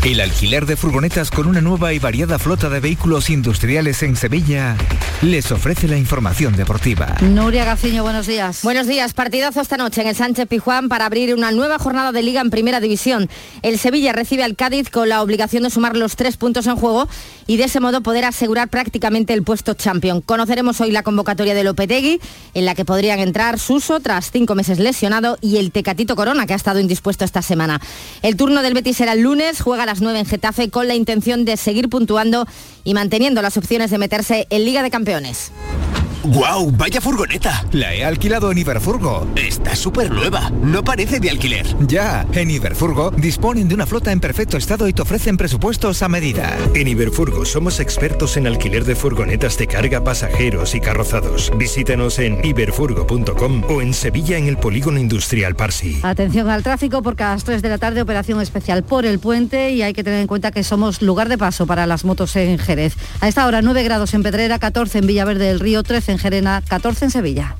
[0.03, 4.77] El alquiler de furgonetas con una nueva y variada flota de vehículos industriales en Sevilla
[5.21, 7.17] les ofrece la información deportiva.
[7.21, 8.61] Nuria Gaciño, buenos días.
[8.61, 9.13] Buenos días.
[9.13, 12.51] Partidazo esta noche en el Sánchez Pijuán para abrir una nueva jornada de liga en
[12.51, 13.27] Primera División.
[13.63, 17.09] El Sevilla recibe al Cádiz con la obligación de sumar los tres puntos en juego
[17.47, 20.21] y de ese modo poder asegurar prácticamente el puesto champion.
[20.21, 22.21] Conoceremos hoy la convocatoria de Lopetegui,
[22.53, 26.53] en la que podrían entrar Suso tras cinco meses lesionado y el Tecatito Corona, que
[26.53, 27.81] ha estado indispuesto esta semana.
[28.21, 31.45] El turno del Betis será el lunes, juega las 9 en Getafe con la intención
[31.45, 32.45] de seguir puntuando
[32.83, 35.51] y manteniendo las opciones de meterse en Liga de Campeones.
[36.27, 36.71] ¡Guau!
[36.71, 37.63] ¡Vaya furgoneta!
[37.71, 39.25] La he alquilado en Iberfurgo.
[39.37, 40.49] Está súper nueva.
[40.61, 41.65] No parece de alquiler.
[41.87, 46.09] Ya, en Iberfurgo disponen de una flota en perfecto estado y te ofrecen presupuestos a
[46.09, 46.57] medida.
[46.75, 51.49] En Iberfurgo somos expertos en alquiler de furgonetas de carga, pasajeros y carrozados.
[51.57, 56.01] Visítanos en iberfurgo.com o en Sevilla en el Polígono Industrial Parsi.
[56.03, 59.71] Atención al tráfico porque a las 3 de la tarde operación especial por el puente
[59.71, 62.57] y hay que tener en cuenta que somos lugar de paso para las motos en
[62.57, 62.95] Jerez.
[63.21, 66.61] A esta hora 9 grados en Pedrera, 14 en Villaverde del Río, 13 en Gerena,
[66.67, 67.55] 14 en Sevilla.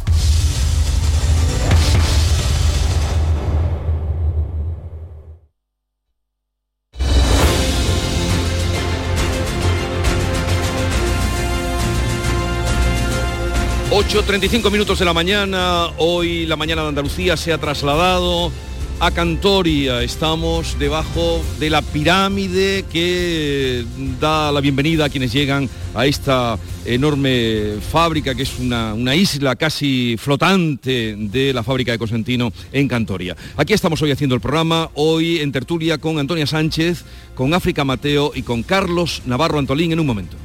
[13.90, 15.88] ...8.35 minutos de la mañana...
[15.98, 18.52] ...hoy la mañana de Andalucía se ha trasladado
[19.00, 20.02] a Cantoria.
[20.02, 23.86] Estamos debajo de la pirámide que
[24.20, 29.56] da la bienvenida a quienes llegan a esta enorme fábrica, que es una, una, isla
[29.56, 33.36] casi flotante de la fábrica de Cosentino en Cantoria.
[33.56, 37.04] Aquí estamos hoy haciendo el programa, hoy en tertulia con Antonia Sánchez,
[37.36, 40.38] con África Mateo y con Carlos Navarro Antolín en un momento.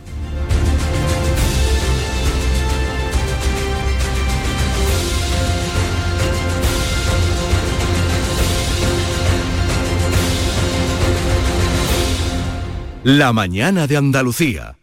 [13.05, 14.79] La mañana de Andalucía.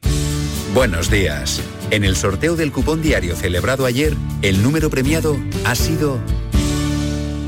[0.73, 1.61] Buenos días.
[1.89, 6.19] En el sorteo del cupón diario celebrado ayer, el número premiado ha sido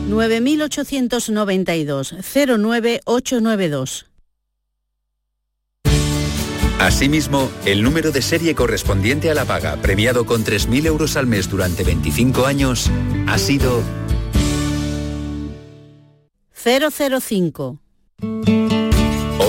[0.07, 4.05] 9892 09892.
[6.79, 11.49] Asimismo, el número de serie correspondiente a la paga, premiado con 3.000 euros al mes
[11.49, 12.89] durante 25 años,
[13.27, 13.83] ha sido
[16.53, 17.77] 005.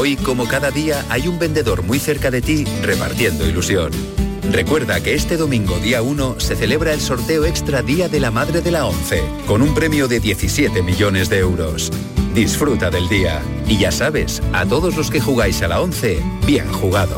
[0.02, 3.92] Hoy, como cada día, hay un vendedor muy cerca de ti repartiendo ilusión.
[4.50, 8.62] Recuerda que este domingo día 1 se celebra el sorteo extra Día de la Madre
[8.62, 11.92] de la ONCE, con un premio de 17 millones de euros.
[12.34, 13.42] Disfruta del día.
[13.68, 17.14] Y ya sabes, a todos los que jugáis a la ONCE, bien jugado.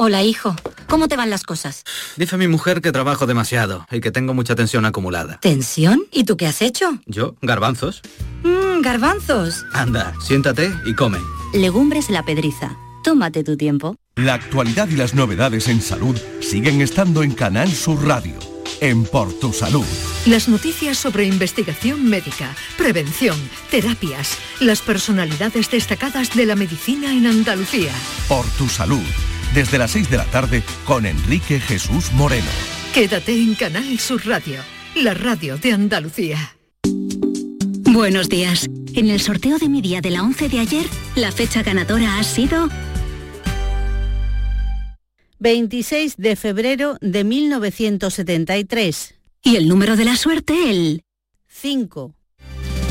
[0.00, 0.54] Hola, hijo.
[0.86, 1.82] ¿Cómo te van las cosas?
[2.16, 5.40] Dice mi mujer que trabajo demasiado y que tengo mucha tensión acumulada.
[5.40, 6.04] ¿Tensión?
[6.12, 7.00] ¿Y tú qué has hecho?
[7.06, 7.34] ¿Yo?
[7.42, 8.02] Garbanzos.
[8.44, 9.64] Mmm, garbanzos.
[9.72, 11.18] Anda, siéntate y come.
[11.52, 12.76] Legumbres la pedriza.
[13.02, 13.96] Tómate tu tiempo.
[14.14, 18.38] La actualidad y las novedades en salud siguen estando en Canal Sur Radio.
[18.80, 19.84] En Por Tu Salud.
[20.26, 23.36] Las noticias sobre investigación médica, prevención,
[23.68, 27.90] terapias, las personalidades destacadas de la medicina en Andalucía.
[28.28, 29.02] Por Tu Salud.
[29.54, 32.50] Desde las 6 de la tarde con Enrique Jesús Moreno.
[32.92, 34.60] Quédate en Canal Sur Radio,
[34.94, 36.56] la radio de Andalucía.
[37.90, 38.68] Buenos días.
[38.94, 42.24] En el sorteo de mi día de la 11 de ayer, la fecha ganadora ha
[42.24, 42.68] sido
[45.38, 49.14] 26 de febrero de 1973.
[49.42, 51.02] Y el número de la suerte, el
[51.46, 52.17] 5.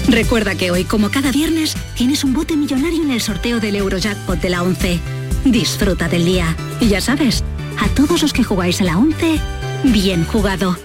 [0.08, 4.39] Recuerda que hoy, como cada viernes, tienes un bote millonario en el sorteo del Eurojackpot
[4.39, 4.99] de la 11.
[5.43, 6.55] Disfruta del día.
[6.80, 7.43] Y ya sabes,
[7.78, 9.39] a todos los que jugáis a la 11,
[9.84, 10.78] bien jugado.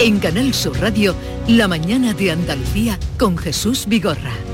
[0.00, 1.14] En Canal Sur Radio,
[1.48, 4.45] La mañana de Andalucía con Jesús Vigorra.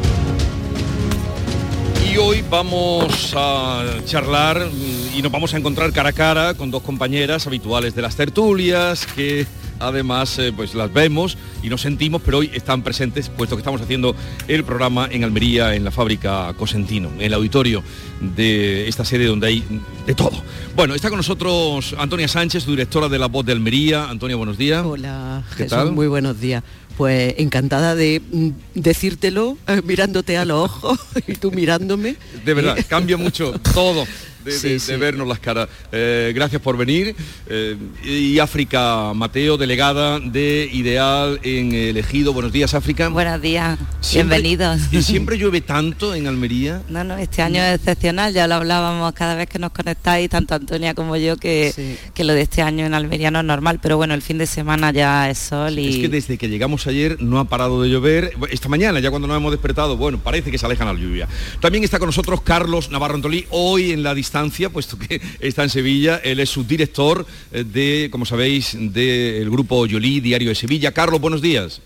[2.13, 6.71] Y hoy vamos a charlar mm, y nos vamos a encontrar cara a cara con
[6.71, 9.47] dos compañeras habituales de las tertulias que
[9.81, 13.81] además eh, pues las vemos y nos sentimos, pero hoy están presentes puesto que estamos
[13.81, 14.15] haciendo
[14.47, 17.83] el programa en Almería, en la fábrica Cosentino, en el auditorio
[18.21, 19.65] de esta sede donde hay
[20.07, 20.43] de todo.
[20.77, 24.09] Bueno, está con nosotros Antonia Sánchez, directora de La Voz de Almería.
[24.09, 24.85] Antonia, buenos días.
[24.85, 25.93] Hola, ¿Qué Jesús, tal?
[25.93, 26.63] muy buenos días.
[26.97, 32.17] Pues encantada de mm, decírtelo eh, mirándote a los ojos y tú mirándome.
[32.45, 34.07] De verdad, cambia mucho todo.
[34.45, 34.93] De, Sí, de- sí.
[34.93, 35.69] de vernos las caras.
[35.93, 37.15] Eh, gracias por venir.
[37.49, 42.33] Eh, y África Mateo, delegada de Ideal en el Ejido.
[42.33, 43.09] Buenos días, África.
[43.09, 44.81] Buenos días, Siempre- bienvenidos.
[44.93, 46.83] ¿Y siempre llueve tanto en Almería?
[46.89, 50.55] No, no, este año es excepcional, ya lo hablábamos cada vez que nos conectáis, tanto
[50.55, 53.97] Antonia como yo, que, que lo de este año en Almería no es normal, pero
[53.97, 55.89] bueno, el fin de semana ya es sol y...
[55.89, 58.33] Es que desde que llegamos ayer no ha parado de llover.
[58.51, 61.29] Esta mañana, ya cuando nos hemos despertado, bueno, parece que se alejan la lluvia.
[61.61, 64.32] También está con nosotros Carlos Navarro Antolí, hoy en la distancia,
[64.73, 66.17] puesto que está en Sevilla.
[66.23, 70.93] Él es subdirector eh, de, como sabéis, del grupo Yolí, Diario de Sevilla.
[70.93, 71.81] Carlos, buenos días.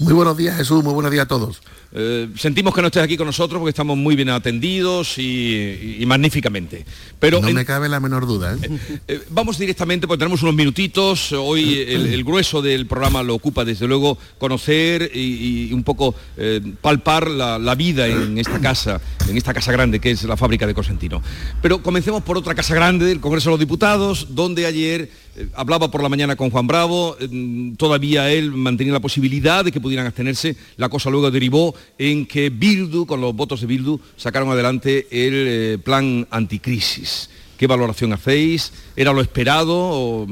[0.00, 1.62] Muy buenos días Jesús, muy buenos días a todos.
[1.96, 6.06] Eh, sentimos que no estés aquí con nosotros porque estamos muy bien atendidos y, y
[6.06, 6.84] magníficamente.
[7.20, 8.56] Pero no en- me cabe la menor duda.
[8.60, 8.68] ¿eh?
[9.08, 11.32] Eh, vamos directamente, porque tenemos unos minutitos.
[11.32, 16.14] Hoy el, el grueso del programa lo ocupa, desde luego, conocer y, y un poco
[16.36, 20.36] eh, palpar la, la vida en esta casa, en esta casa grande que es la
[20.36, 21.22] fábrica de Cosentino.
[21.62, 25.10] Pero comencemos por otra casa grande, el Congreso de los Diputados, donde ayer
[25.54, 29.80] hablaba por la mañana con Juan Bravo, eh, todavía él mantenía la posibilidad de que
[29.80, 30.56] pudieran abstenerse.
[30.76, 35.34] La cosa luego derivó en que Bildu, con los votos de Bildu, sacaron adelante el
[35.34, 37.30] eh, plan anticrisis.
[37.58, 38.72] ¿Qué valoración hacéis?
[38.96, 40.26] ¿Era lo esperado o,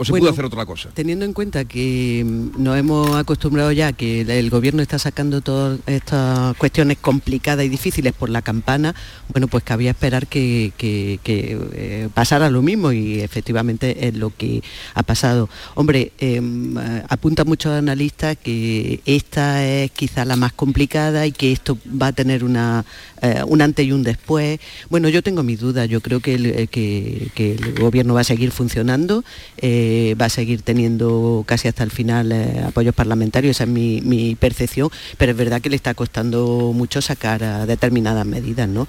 [0.00, 0.88] o se Bueno, pudo hacer otra cosa?
[0.94, 5.78] Teniendo en cuenta que mm, nos hemos acostumbrado ya que el, gobierno está sacando todas
[5.86, 8.94] estas cuestiones complicadas y difíciles por la campana,
[9.28, 14.34] bueno, pues cabía esperar que, que- que, eh, pasara lo mismo y efectivamente es lo
[14.34, 14.62] que
[14.94, 15.50] ha pasado.
[15.74, 16.40] Hombre, eh,
[17.10, 22.12] apunta muchos analistas que esta es quizá la más complicada y que esto va a
[22.12, 22.86] tener una,
[23.20, 24.58] eh, un antes y un después.
[24.88, 28.22] Bueno, yo tengo mis dudas, yo creo que el, eh, que- que el gobierno va
[28.22, 29.24] a seguir funcionando,
[29.58, 29.88] eh,
[30.20, 34.34] va a seguir teniendo casi hasta el final eh, apoyos parlamentarios, esa es mi, mi
[34.34, 38.86] percepción, pero es verdad que le está costando mucho sacar a determinadas medidas, ¿no?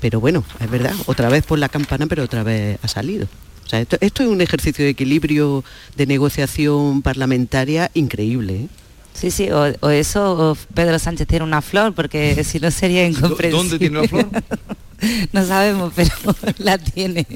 [0.00, 3.26] Pero bueno, es verdad, otra vez por la campana, pero otra vez ha salido.
[3.66, 5.62] O sea, esto, esto es un ejercicio de equilibrio
[5.96, 8.54] de negociación parlamentaria increíble.
[8.54, 8.68] ¿eh?
[9.14, 13.06] Sí, sí, o, o eso o Pedro Sánchez tiene una flor, porque si no sería
[13.06, 13.50] incomprensible.
[13.50, 14.26] ¿Dónde tiene la flor?
[15.32, 16.10] no sabemos, pero
[16.58, 17.26] la tiene.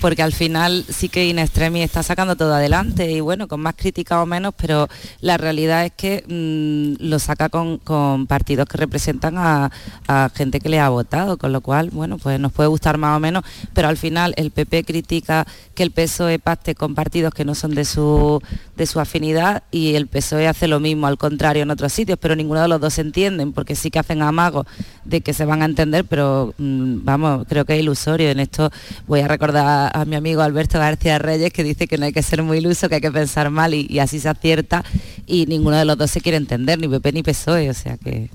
[0.00, 3.74] Porque al final sí que In Extremis está sacando todo adelante y bueno, con más
[3.76, 4.88] crítica o menos, pero
[5.20, 9.70] la realidad es que mm, lo saca con, con partidos que representan a,
[10.06, 13.16] a gente que le ha votado, con lo cual, bueno, pues nos puede gustar más
[13.16, 17.44] o menos, pero al final el PP critica que el PSOE pacte con partidos que
[17.44, 18.42] no son de su,
[18.76, 22.36] de su afinidad y el PSOE hace lo mismo, al contrario, en otros sitios, pero
[22.36, 24.66] ninguno de los dos se entienden, porque sí que hacen amagos
[25.04, 28.30] de que se van a entender, pero mm, vamos, creo que es ilusorio.
[28.30, 28.70] En esto
[29.06, 32.22] voy a recordar a mi amigo Alberto García Reyes que dice que no hay que
[32.22, 34.84] ser muy iluso, que hay que pensar mal y, así se acierta
[35.26, 38.30] y ninguno de los dos se quiere entender, ni PP ni PSOE, o sea que...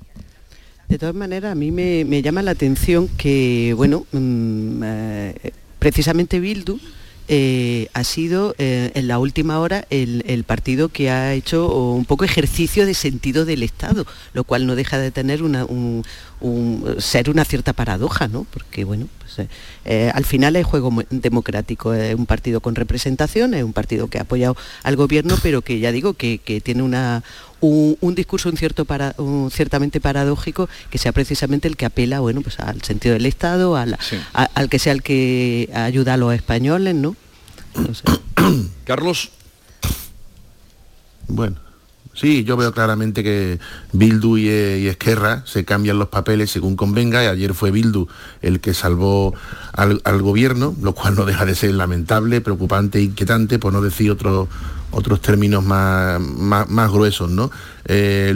[0.87, 6.39] De todas maneras, a mí me, me llama la atención que, bueno, mm, eh, precisamente
[6.39, 6.79] Bildu
[7.33, 12.03] eh, ha sido eh, en la última hora el, el partido que ha hecho un
[12.03, 16.03] poco ejercicio de sentido del Estado, lo cual no deja de tener una, un-
[16.41, 18.45] un- ser una cierta paradoja, ¿no?
[18.51, 19.47] Porque, bueno, pues,
[19.85, 24.07] eh, al final es juego mo- democrático, es un partido con representación, es un partido
[24.09, 27.23] que ha apoyado al gobierno, pero que ya digo que, que tiene una,
[27.61, 32.19] un, un discurso un cierto para- un ciertamente paradójico que sea precisamente el que apela
[32.19, 33.93] bueno pues al sentido del Estado al,
[34.33, 37.15] a- al que sea el que ayuda a los españoles no
[38.85, 39.31] Carlos.
[41.27, 41.57] Bueno,
[42.13, 43.59] sí, yo veo claramente que
[43.93, 47.23] Bildu y, eh, y Esquerra se cambian los papeles según convenga.
[47.23, 48.07] y Ayer fue Bildu
[48.41, 49.33] el que salvó
[49.73, 53.81] al, al gobierno, lo cual no deja de ser lamentable, preocupante, e inquietante, por no
[53.81, 54.49] decir otros
[54.91, 57.49] otros términos más, más, más gruesos, ¿no?
[57.85, 58.33] Eh,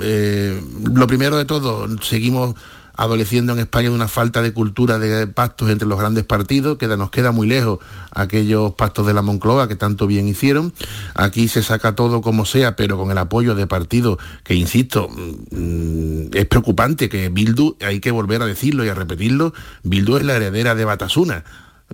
[0.00, 0.60] eh,
[0.92, 2.54] lo primero de todo, seguimos
[2.96, 6.86] adoleciendo en España de una falta de cultura de pactos entre los grandes partidos, que
[6.86, 7.78] nos queda muy lejos
[8.12, 10.72] aquellos pactos de la Moncloa que tanto bien hicieron.
[11.14, 16.26] Aquí se saca todo como sea, pero con el apoyo de partidos que, insisto, mm,
[16.34, 20.34] es preocupante que Bildu, hay que volver a decirlo y a repetirlo, Bildu es la
[20.36, 21.44] heredera de Batasuna.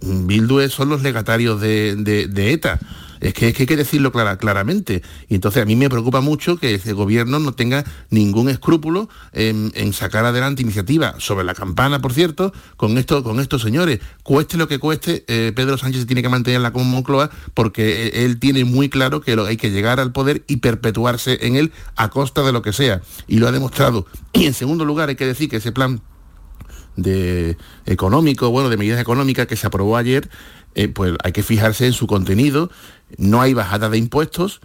[0.03, 2.79] Bildu son los legatarios de, de- de ETA.
[3.21, 5.03] Es que, es que hay que decirlo clara- claramente.
[5.29, 9.71] Y entonces a mí me preocupa mucho que ese gobierno no tenga ningún escrúpulo en,
[9.93, 14.01] sacar adelante iniciativas sobre la campana, por cierto, con, esto, con estos señores.
[14.23, 18.07] Cueste lo que cueste, eh, Pedro Sánchez se tiene que mantener en la Moncloa porque
[18.07, 21.73] eh, él tiene muy claro que hay que llegar al poder y perpetuarse en él
[21.97, 23.03] a costa de lo que sea.
[23.29, 24.07] Y lo ha demostrado.
[24.33, 26.01] Y en segundo lugar hay que decir que ese plan
[27.87, 30.29] económico, bueno, de medidas económicas que se aprobó ayer,
[30.75, 32.71] eh, pues hay que fijarse en su contenido.
[33.19, 34.61] No hay bajada de impuestos,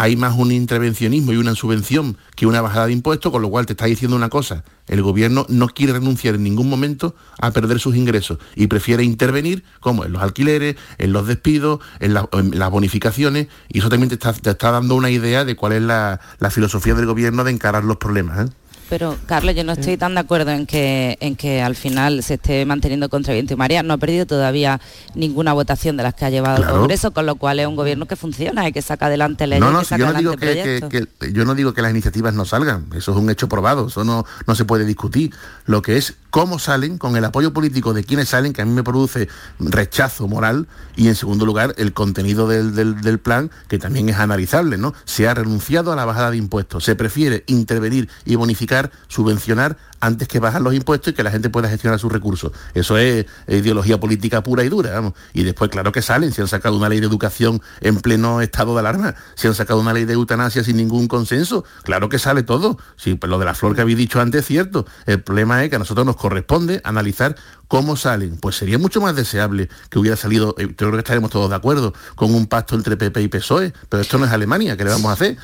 [0.00, 3.66] hay más un intervencionismo y una subvención que una bajada de impuestos, con lo cual
[3.66, 4.62] te está diciendo una cosa.
[4.86, 9.64] El gobierno no quiere renunciar en ningún momento a perder sus ingresos y prefiere intervenir,
[9.80, 14.08] como en los alquileres, en los despidos, en, la- en las bonificaciones, y eso también
[14.08, 17.82] te está, dando una idea de cuál es la, la filosofía del gobierno de encarar
[17.82, 18.46] los problemas.
[18.48, 18.52] ¿eh?
[18.88, 22.34] Pero Carlos, yo no estoy tan de acuerdo en que en que al final se
[22.34, 23.82] esté manteniendo contra viento y María.
[23.82, 24.80] No ha perdido todavía
[25.14, 26.72] ninguna votación de las que ha llevado Claro.
[26.72, 29.60] el Congreso, con lo cual es un gobierno que funciona y que saca adelante leyes,
[29.64, 31.90] No, no, que saca yo no digo que, que- que- yo no digo que las
[31.90, 35.32] iniciativas no salgan, eso es un hecho probado, eso no, no se puede discutir.
[35.66, 38.72] Lo que es cómo salen, con el apoyo político de quienes salen, que a mí
[38.72, 39.28] me produce
[39.58, 40.66] rechazo moral,
[40.96, 44.94] y en segundo lugar el contenido del, del- del plan, que también es analizable, ¿no?
[45.04, 48.77] Se ha renunciado a la bajada de impuestos, se prefiere intervenir y bonificar,
[49.08, 52.52] subvencionar antes que bajar los impuestos y que la gente pueda gestionar sus recursos.
[52.74, 55.14] Eso es ideología política pura y dura, vamos.
[55.32, 58.74] Y después, claro que salen, si han sacado una ley de educación en pleno estado
[58.74, 62.42] de alarma, si han sacado una ley de eutanasia sin ningún consenso, claro que sale
[62.42, 62.78] todo.
[62.96, 64.86] Sí, pues lo de la flor que habéis dicho antes es cierto.
[65.06, 67.36] El problema es que a nosotros nos corresponde analizar
[67.68, 68.38] cómo salen.
[68.38, 71.56] Pues sería mucho más deseable que hubiera salido, eh, yo creo que estaremos todos de
[71.56, 74.90] acuerdo, con un pacto entre PP y PSOE, pero esto no es Alemania, ¿qué le
[74.90, 75.36] vamos a hacer?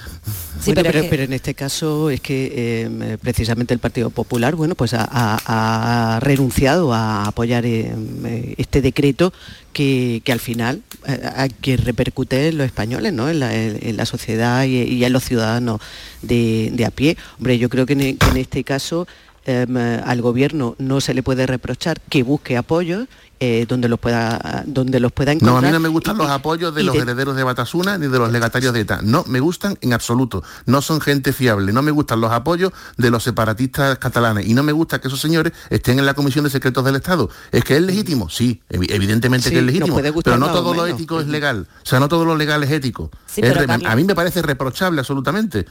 [0.65, 4.95] Bueno, pero, pero en este caso es que eh, precisamente el Partido Popular, bueno, pues
[4.95, 7.95] ha, renunciado a apoyar eh,
[8.27, 9.33] eh, este decreto
[9.73, 13.29] que, que al final eh, que repercute en los españoles, ¿no?
[13.29, 13.41] En
[13.97, 15.81] la, sociedad y, en los ciudadanos
[16.23, 17.17] de, a pie.
[17.39, 19.07] Hombre, yo creo que en, este caso
[19.47, 23.07] eh, al gobierno no se le puede reprochar que busque apoyos
[23.41, 25.65] eh, donde los pueda donde los pueda No, encontrar.
[25.65, 28.19] a mí no me gustan los apoyos de los de- herederos de Batasuna ni de
[28.19, 29.01] los legatarios de ETA.
[29.03, 30.43] No me gustan en absoluto.
[30.67, 31.73] No son gente fiable.
[31.73, 34.47] No me gustan los apoyos de los separatistas catalanes.
[34.47, 37.29] Y no me gusta que esos señores estén en la Comisión de Secretos del Estado.
[37.53, 38.31] ¿Es que es legítimo?
[38.31, 39.95] Sí, evi- evidentemente Sí, que es legítimo.
[39.95, 41.67] puede gustar Pero no todo lo ético es legal.
[41.83, 43.11] O sea, no todo lo legal es ético.
[43.27, 45.67] Sí, Es a mí me parece reprochable absolutamente.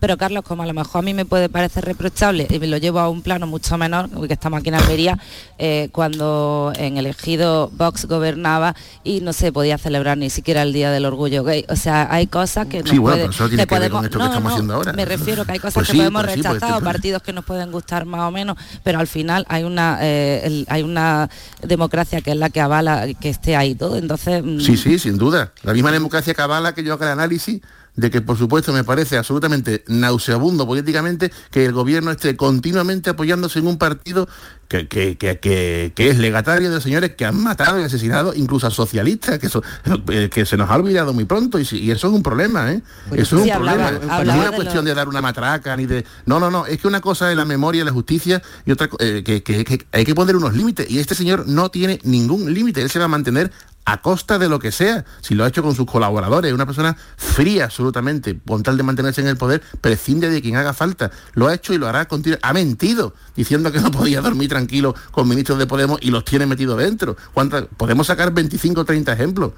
[0.00, 2.78] Pero Carlos, como a lo mejor a mí me puede parecer reprochable y me lo
[2.78, 5.18] llevo a un plano mucho menor, que estamos aquí en Almería,
[5.58, 8.74] eh, cuando en el ejido Vox gobernaba
[9.04, 11.66] y no se podía celebrar ni siquiera el Día del Orgullo Gay.
[11.68, 14.04] O sea, hay cosas que Sí, nos bueno, puede- eso tiene que ver podemos, con
[14.06, 14.92] esto que estamos no, haciendo ahora.
[14.94, 16.84] Me refiero que hay cosas Pues que sí, podemos pues sí, pues rechazar, o este-
[16.86, 20.66] partidos que nos pueden gustar más o menos, pero al final hay una eh, el-
[20.70, 21.28] hay una
[21.62, 23.96] democracia que es la que avala que esté ahí todo.
[23.96, 25.52] Entonces, mm, Sí, sí, sin duda.
[25.62, 27.60] La misma democracia cabala que yo haga el análisis
[28.00, 33.58] de que, por supuesto, me parece absolutamente nauseabundo políticamente que el gobierno esté continuamente apoyándose
[33.58, 34.26] en un partido
[34.70, 38.70] que, que- que- que- es legatario de señores que han matado y asesinado incluso a
[38.70, 39.64] socialistas, que, eso,
[40.12, 42.80] eh, que se nos ha olvidado muy pronto y, eso es un problema, ¿eh?
[43.08, 44.06] Bueno, eso es sí, un hablaba- problema.
[44.06, 46.04] no hablaba es una cuestión lo- de dar una matraca ni de...
[46.24, 49.24] No, no, no, es que una cosa es la memoria la justicia y otra eh,
[49.24, 53.00] que hay que poner unos límites y este señor no tiene ningún límite, él se
[53.00, 53.50] va a mantener
[53.86, 56.96] a costa de lo que sea, si lo ha hecho con sus colaboradores, una persona
[57.16, 61.48] fría absolutamente, con tal de mantenerse en el poder, prescinde de quien haga falta, lo
[61.48, 64.59] ha hecho y lo hará continuamente, ha mentido, diciendo que no podía dormir tranquilo
[65.10, 67.16] con ministros de Podemos y los tiene metidos dentro.
[67.32, 67.64] ¿Cuántas?
[67.76, 69.52] Podemos sacar 25 o 30 ejemplos.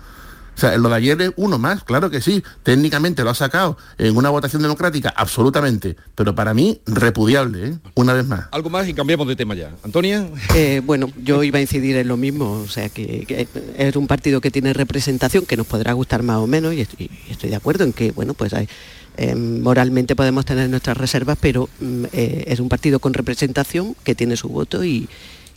[0.55, 3.79] O sea, lo de ayer es uno más, claro que sí, técnicamente lo ha sacado
[3.97, 7.79] en una votación democrática, absolutamente, pero para mí repudiable, ¿eh?
[7.95, 8.49] una vez más.
[8.51, 9.71] Algo más y cambiamos de tema ya.
[9.83, 10.29] Antonia.
[10.55, 13.49] Eh, bueno, yo iba a incidir en lo mismo, o sea que, que
[13.79, 17.11] es un partido que tiene representación, que nos podrá gustar más o menos, y estoy,
[17.29, 18.69] y estoy de acuerdo en que, bueno, pues hay,
[19.17, 24.15] eh, moralmente podemos tener nuestras reservas, pero mm, eh, es un partido con representación que
[24.15, 25.09] tiene su voto y,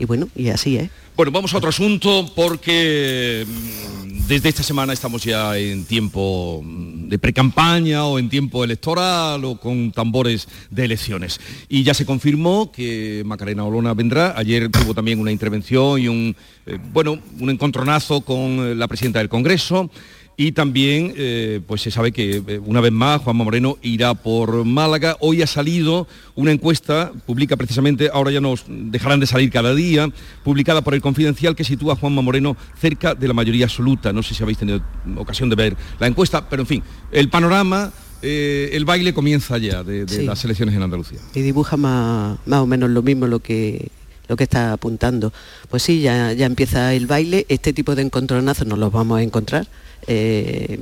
[0.05, 0.89] bueno, y así es.
[1.15, 7.07] Bueno, vamos a otro asunto porque mm, desde esta semana estamos ya en tiempo mm,
[7.07, 11.39] de precampaña o en tiempo electoral o con tambores de elecciones.
[11.69, 14.33] Y ya se confirmó que Macarena Olona vendrá.
[14.35, 16.35] Ayer tuvo también una intervención y un,
[16.65, 19.89] eh, bueno, un encontronazo con la presidenta del Congreso.
[20.37, 24.65] Y también, eh, pues se sabe que eh, una vez más Juanma Moreno irá por
[24.65, 25.15] Málaga.
[25.21, 30.09] Hoy ha salido una encuesta, publica precisamente, ahora ya nos dejarán de salir cada día,
[30.43, 34.11] publicada por el Confidencial, que sitúa a Juanma Moreno cerca de la mayoría absoluta.
[34.11, 34.81] No sé si habéis tenido
[35.15, 36.83] ocasión de ver la encuesta, pero en fin,
[37.13, 40.25] el panorama, eh, el baile comienza ya de, de Sí.
[40.25, 41.19] las elecciones en Andalucía.
[41.33, 43.89] y dibuja más, más o menos lo mismo lo que
[44.27, 45.31] lo que está apuntando.
[45.69, 49.21] Pues sí, ya, ya empieza el baile, este tipo de encontronazos nos los vamos a
[49.23, 49.67] encontrar.
[50.07, 50.79] Eh,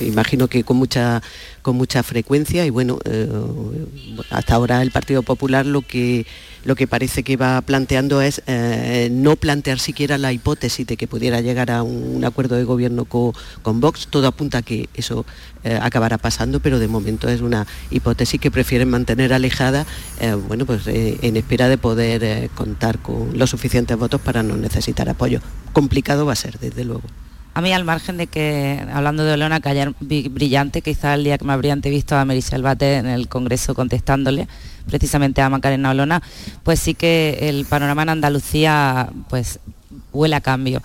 [0.00, 1.22] imagino que con mucha
[1.62, 3.28] con mucha frecuencia y bueno eh,
[4.30, 6.26] hasta ahora el Partido Popular lo que
[6.64, 11.06] lo que parece que va planteando es eh, no plantear siquiera la hipótesis de que
[11.06, 14.08] pudiera llegar a un, acuerdo de gobierno co- con Vox.
[14.10, 15.24] Todo apunta a que eso
[15.80, 19.86] acabará pasando pero de momento es una hipótesis que prefieren mantener alejada
[20.48, 25.40] bueno pues en espera de poder contar con los suficientes votos para no necesitar apoyo.
[25.72, 27.02] Complicado va a ser desde luego
[27.56, 29.62] A mí, al margen de que, hablando de Olona,
[30.00, 33.74] vi brillante, quizá el día que me habrían visto a Merisel Bate en el Congreso
[33.74, 34.46] contestándole
[34.86, 36.20] precisamente a Macarena Olona,
[36.64, 39.58] pues sí que el panorama en Andalucía pues
[40.12, 40.82] huele a cambio,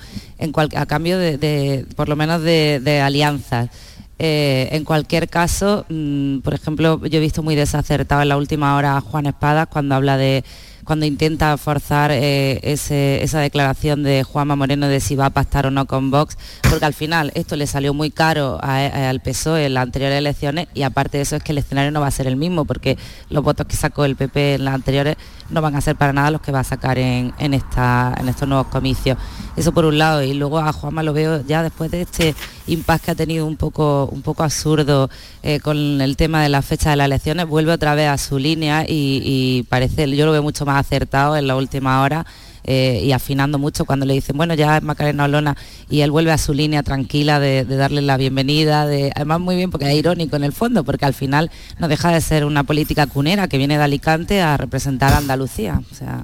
[0.78, 3.70] a cambio de, por lo menos de, de alianzas.
[4.18, 8.78] Eh, en cualquier caso, mm, por ejemplo, yo he visto muy desacertado en la última
[8.78, 10.46] hora a Juan Espadas cuando habla de
[10.92, 15.72] cuando intenta forzar eh, esa declaración de Juanma Moreno de si va a pactar o
[15.72, 16.38] no con Vox,
[16.70, 20.84] porque al final esto le salió muy caro al PSOE en las anteriores elecciones y
[20.84, 22.98] aparte de eso es que el escenario no va a ser el mismo, porque
[23.30, 25.16] los votos que sacó el PP en las anteriores
[25.50, 28.50] no van a ser para nada los que va a sacar en, esta, en estos
[28.50, 29.18] nuevos comicios.
[29.56, 32.36] Eso por un lado, y luego a Juanma lo veo ya después de este
[32.68, 35.10] impasse que ha tenido un poco, un poco absurdo
[35.42, 38.38] eh, con el tema de la fecha de las elecciones, vuelve otra vez a su
[38.38, 42.26] línea y parece, yo lo veo mucho más acertado en la última hora.
[42.64, 45.58] Eh, y afinando mucho cuando le dicen, bueno, ya es Macarena Olona,
[45.90, 49.72] y él vuelve a su línea tranquila de, darle la bienvenida, de, además muy bien
[49.72, 53.08] porque es irónico en el fondo, porque al final no deja de ser una política
[53.08, 55.82] cunera que viene de Alicante a representar a Andalucía.
[55.92, 56.24] O sea,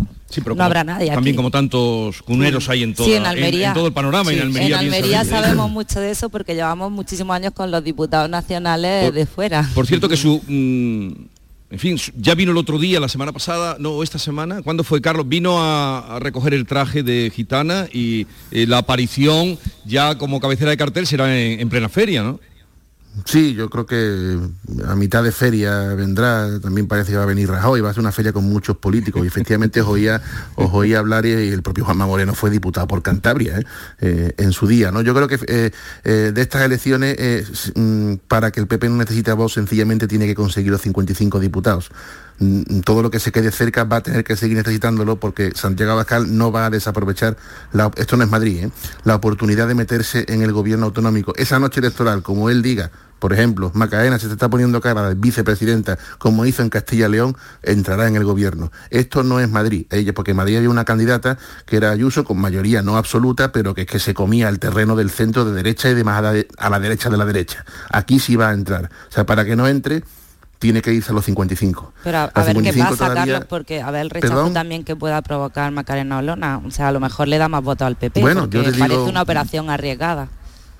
[0.56, 1.10] no habrá nadie.
[1.10, 4.32] También como tantos cuneros hay en, todo en, todo el panorama.
[4.32, 8.30] en Almería, en Almería sabemos mucho de eso porque llevamos muchísimos años con los diputados
[8.30, 9.68] nacionales de fuera.
[9.74, 10.40] Por cierto que su...
[10.48, 11.30] Mm,
[11.70, 15.02] en fin, ya vino el otro día, la semana pasada, no, esta semana, ¿cuándo fue
[15.02, 15.28] Carlos?
[15.28, 20.78] Vino a, recoger el traje de gitana y eh, la aparición ya como cabecera de
[20.78, 22.40] cartel será en plena feria, ¿no?
[23.26, 24.40] Sí, yo creo que
[24.88, 28.02] a mitad de feria vendrá, también parece que va a venir Rajoy, va a ser
[28.02, 30.22] una feria con muchos políticos y efectivamente os oía,
[30.56, 33.64] os oía hablar y, el propio Juanma Moreno fue diputado por Cantabria ¿eh?
[34.02, 34.92] Eh, en su día.
[34.92, 35.02] ¿no?
[35.02, 39.34] Yo creo que eh, de estas elecciones, mm, para que el PP no necesite a
[39.34, 41.90] vos, sencillamente tiene que conseguir los 55 diputados.
[42.40, 45.94] Mm, todo lo que se quede cerca va a tener que seguir necesitándolo porque Santiago
[45.94, 47.36] Abascal no va a desaprovechar,
[47.96, 48.68] esto no es Madrid,
[49.04, 51.34] la oportunidad de meterse en el gobierno autonómico.
[51.36, 55.98] Esa noche electoral, como él diga, por ejemplo, Macaena se está poniendo cara de vicepresidenta,
[56.18, 58.72] como hizo en Castilla y León, entrará en el gobierno.
[58.90, 62.40] Esto no es Madrid, ella, porque en Madrid había una candidata que era Ayuso, con
[62.40, 65.90] mayoría no absoluta, pero que es que se comía el terreno del centro de derecha
[65.90, 67.66] y de más a la, derecha de la derecha.
[67.90, 68.90] Aquí sí va a entrar.
[69.10, 70.04] O sea, para que no entre,
[70.60, 71.94] tiene que irse a los 55.
[72.04, 75.72] Pero a, ver qué pasa, Carlos, porque a ver el rechazo también que pueda provocar
[75.72, 76.62] Macarena Olona.
[76.66, 79.22] O sea, a lo mejor le da más votos al PP, bueno, porque parece una
[79.22, 80.30] operación arriesgada.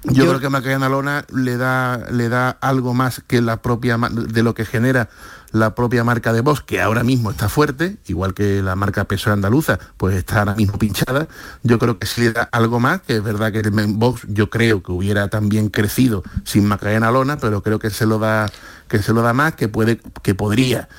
[0.04, 4.44] Yo, creo que Macarena Lona le da, le da algo más que la propia de
[4.44, 5.10] lo que genera
[5.52, 9.34] la propia marca de Vox, que ahora mismo está fuerte, igual que la marca PSOE
[9.34, 11.28] andaluza, pues está ahora mismo pinchada.
[11.64, 14.84] Yo creo que sí le da algo más, que es verdad que Vox yo creo
[14.84, 18.50] que hubiera también crecido sin Macarena Lona, pero creo que se lo da,
[18.88, 20.90] que se lo da más, que puede, que podría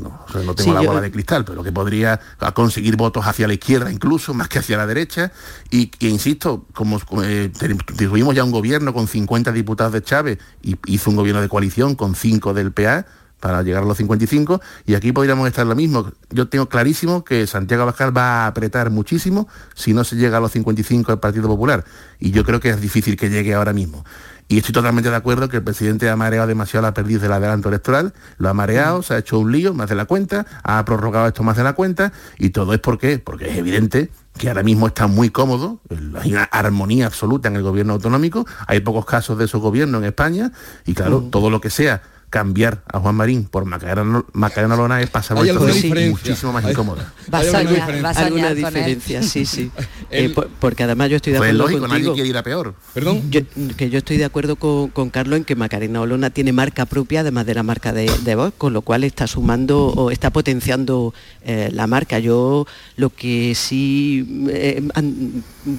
[0.00, 2.20] no, tengo la bola de cristal, pero que podría
[2.54, 5.32] conseguir votos hacia la izquierda incluso, más que hacia la derecha.
[5.70, 7.52] Y, insisto, como eh,
[7.96, 11.94] tuvimos ya un gobierno con 50 diputados de Chávez y hizo un gobierno de coalición
[11.94, 13.06] con 5 del PA,
[13.40, 16.10] para llegar a los 55 y aquí podríamos estar lo mismo.
[16.30, 20.40] Yo tengo clarísimo que Santiago Abascal va a apretar muchísimo si no se llega a
[20.40, 21.84] los 55 del Partido Popular
[22.18, 24.04] y yo creo que es difícil que llegue ahora mismo.
[24.48, 27.68] Y estoy totalmente de acuerdo que el presidente ha mareado demasiado la perdiz del adelanto
[27.68, 31.26] electoral, lo ha mareado, se ha hecho un lío más de la cuenta, ha prorrogado
[31.26, 34.86] esto más de la cuenta, y todo es porque, porque es evidente que ahora mismo
[34.86, 35.80] está muy cómodo,
[36.20, 40.08] hay una armonía absoluta en el gobierno autonómico, hay pocos casos de esos gobiernos en
[40.08, 40.52] España,
[40.84, 45.36] y claro, todo lo que sea cambiar a Juan Marín por Macarena, Lona es pasar
[45.36, 47.12] muchísimo más incómoda.
[47.32, 49.70] alguna diferencia, sí, sí.
[50.08, 52.74] Eh, porque además yo estoy de acuerdo lógico, nadie quiere ir a peor.
[52.94, 53.28] ¿Perdón?
[53.28, 57.44] que yo estoy de acuerdo con, Carlos en que Macarena Olona tiene marca propia, además
[57.44, 61.12] de la marca de, de voz, con lo cual está sumando o está potenciando
[61.44, 62.18] eh, la marca.
[62.18, 62.66] Yo
[62.96, 64.82] lo que sí eh,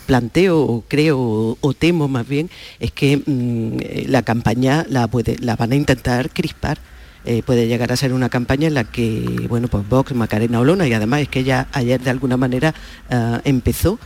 [0.06, 5.56] planteo o creo o, temo más bien es que mm, la campaña la, puede, la
[5.56, 6.78] van a intentar crispar.
[7.26, 10.88] Eh, puede llegar a ser una campaña en la que, bueno, pues Vox, Macarena Olona,
[10.88, 12.74] y además es que ella ayer de alguna manera
[13.10, 14.00] ah, empezó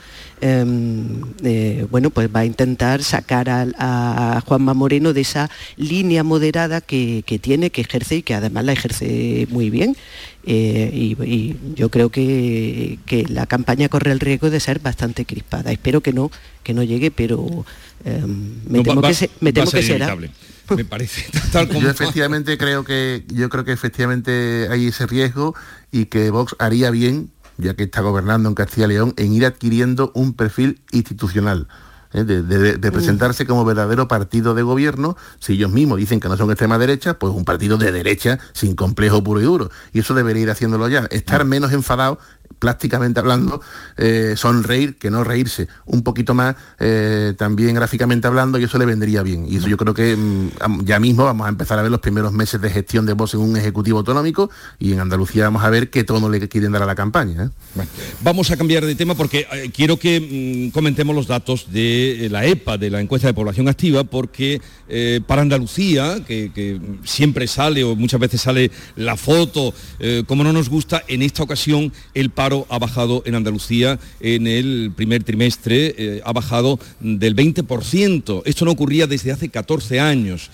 [0.43, 6.81] Em, eh, bueno, pues va a intentar sacar a, Juanma Moreno de esa línea moderada
[6.81, 9.95] que, tiene, que ejerce y que además la ejerce muy bien.
[10.43, 12.97] Eh, y, yo creo que,
[13.29, 15.71] la campaña corre el riesgo de ser bastante crispada.
[15.71, 16.31] Espero que no,
[16.63, 17.63] que no llegue, pero
[18.03, 20.17] em, me temo que, me temo que será.
[20.75, 21.25] Me parece.
[21.79, 25.55] Yo efectivamente creo que yo creo que efectivamente hay ese riesgo
[25.91, 27.31] y que Vox haría bien
[27.61, 31.67] ya que está gobernando en Castilla y León, en ir adquiriendo un perfil institucional.
[32.13, 32.23] ¿eh?
[32.23, 36.77] De, presentarse como verdadero partido de gobierno, si ellos mismos dicen que no son extrema
[36.77, 39.69] derecha, pues un partido de derecha sin complejo puro y duro.
[39.93, 41.07] Y eso debería ir haciéndolo ya.
[41.11, 42.19] Estar menos enfadado
[42.59, 43.61] plásticamente hablando,
[43.97, 48.85] eh, sonreír, que no reírse, un poquito más eh, también gráficamente hablando, y eso le
[48.85, 49.45] vendría bien.
[49.47, 52.33] Y eso yo creo que mm, ya mismo vamos a empezar a ver los primeros
[52.33, 54.49] meses de gestión de voz en un ejecutivo autonómico
[54.79, 57.51] y en Andalucía vamos a ver qué tono le quieren dar a la campaña.
[57.75, 57.85] ¿eh?
[58.21, 62.77] vamos a cambiar de tema porque quiero que mm, comentemos los datos de la EPA,
[62.77, 64.61] de la encuesta de población activa, porque
[65.25, 69.73] para Andalucía, que, siempre sale o muchas veces sale la foto,
[70.27, 74.93] como no nos gusta, en esta ocasión el paro ha bajado en Andalucía en el
[74.95, 78.41] primer trimestre, eh, ha bajado del 20%.
[78.45, 80.49] Esto no ocurría desde hace 14 años.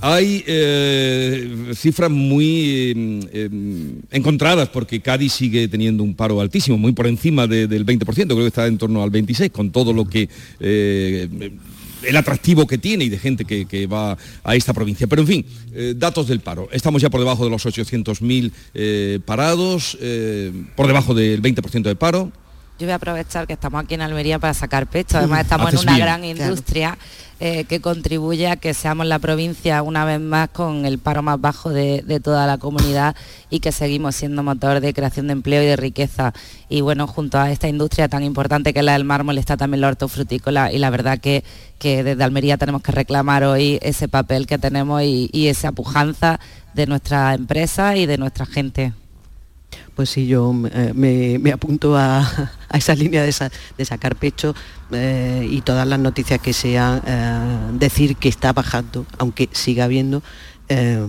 [0.00, 7.06] Hay eh, cifras muy em, encontradas porque Cádiz sigue teniendo un paro altísimo, muy por
[7.06, 11.28] encima del 20%, creo que está en torno al 26%, con todo lo que eh,
[12.04, 15.06] el atractivo que tiene y de gente que, va a esta provincia.
[15.06, 16.68] Pero en fin, eh, datos del paro.
[16.72, 21.96] Estamos ya por debajo de los 800.000 eh, parados, eh, por debajo del 20% de
[21.96, 22.32] paro.
[22.78, 25.18] Yo voy a aprovechar que estamos aquí en Almería para sacar pecho.
[25.18, 26.96] Además estamos en una gran industria.
[27.44, 31.40] Eh, que contribuye a que seamos la provincia una vez más con el paro más
[31.40, 33.16] bajo de, toda la comunidad
[33.50, 36.32] y que seguimos siendo motor de creación de empleo y de riqueza.
[36.68, 39.80] Y bueno, junto a esta industria tan importante que es la del mármol está también
[39.80, 41.42] la hortofrutícola y la verdad que,
[41.80, 46.38] que desde Almería tenemos que reclamar hoy ese papel que tenemos y, y esa pujanza
[46.74, 48.92] de nuestra empresa y de nuestra gente
[49.94, 53.32] pues sí, yo eh, me, apunto a, esa línea de,
[53.84, 54.54] sacar pecho
[54.90, 60.22] eh, y todas las noticias que sean eh, decir que está bajando, aunque siga habiendo,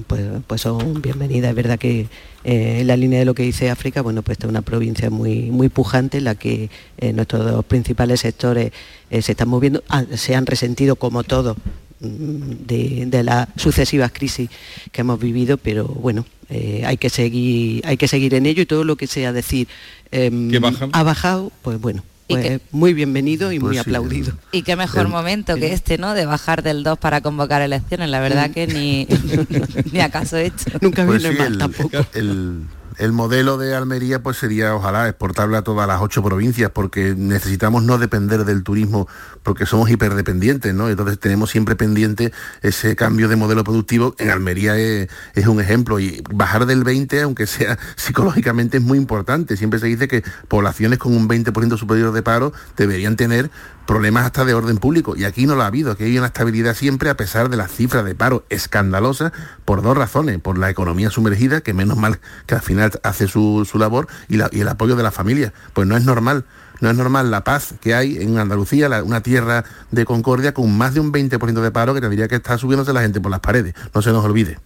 [0.08, 1.52] pues, pues, son bienvenidas.
[1.52, 2.10] Es verdad que
[2.44, 5.52] en la línea de lo que dice África, bueno, pues esta es una provincia muy,
[5.52, 6.70] muy pujante en la que
[7.14, 8.74] nuestros dos principales sectores
[9.10, 11.56] se están moviendo, ah, se han resentido como todo
[12.02, 14.50] mm, de, las sucesivas crisis
[14.92, 18.66] que hemos vivido, pero bueno, eh, hay que seguir hay que seguir en ello y
[18.66, 19.68] todo lo que sea decir
[20.12, 20.52] em,
[20.92, 24.34] ha bajado pues bueno pues muy bienvenido y muy pues aplaudido.
[24.52, 26.14] Y qué mejor momento que este, ¿no?
[26.14, 28.10] De bajar del 2 para convocar elecciones.
[28.10, 29.08] La verdad que ni,
[29.92, 30.72] ni acaso hecho.
[30.82, 31.98] Nunca viene pues mal tampoco
[32.98, 37.84] el modelo de Almería pues sería ojalá exportable a todas las ocho provincias porque necesitamos
[37.84, 39.08] no depender del turismo
[39.44, 40.90] porque somos hiperdependientes, ¿no?
[40.90, 42.32] Entonces tenemos siempre pendiente
[42.62, 44.16] ese cambio de modelo productivo.
[44.18, 45.10] En Almería es,
[45.48, 49.58] un ejemplo y bajar del 20, aunque sea psicológicamente, es muy importante.
[49.58, 53.52] Siempre se dice que poblaciones con un 20% superior de paro deberían tener
[53.86, 55.16] problemas hasta de orden público.
[55.16, 57.72] Y aquí no lo ha habido, aquí hay una estabilidad siempre a pesar de las
[57.72, 59.32] cifras de paro escandalosas
[59.66, 60.40] por dos razones.
[60.40, 64.68] Por la economía sumergida, que menos mal que al final hace su, labor, y, el
[64.68, 65.54] apoyo de la familia.
[65.74, 66.46] Pues no es normal.
[66.82, 70.94] No es normal la paz que hay en Andalucía, una tierra de concordia con más
[70.94, 73.74] de un 20% de paro que tendría que estar subiéndose la gente por las paredes.
[73.94, 74.58] No se nos olvide.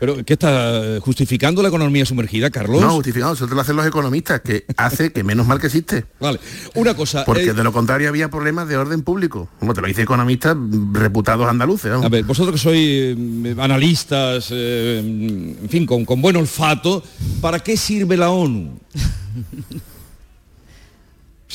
[0.00, 2.80] ¿Pero qué está justificando la economía sumergida, Carlos?
[2.80, 6.04] No, justificando, eso te lo hacen los economistas, que hace que menos mal que existe.
[6.20, 6.40] Vale,
[6.74, 7.24] una cosa...
[7.24, 10.56] Porque eh, de lo contrario había problemas de orden público, como te lo dice economistas
[10.92, 11.92] reputados andaluces.
[11.92, 17.02] A ver, vosotros que sois eh, analistas, eh, en fin, con, con buen olfato,
[17.40, 18.78] ¿para qué sirve la ONU?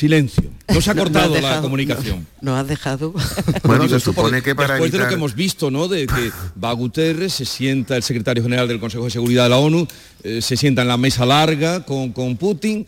[0.02, 0.50] Silencio.
[0.68, 2.26] No se ha cortado la comunicación.
[2.42, 3.14] No, has dejado.
[3.64, 5.88] Bueno, se supone que para Después de lo que hemos visto, ¿no?
[5.88, 6.32] De que
[6.64, 9.88] va Guterres, se sienta el secretario general del Consejo de Seguridad de la ONU,
[10.24, 12.88] eh, se sienta en la mesa larga con, con Putin,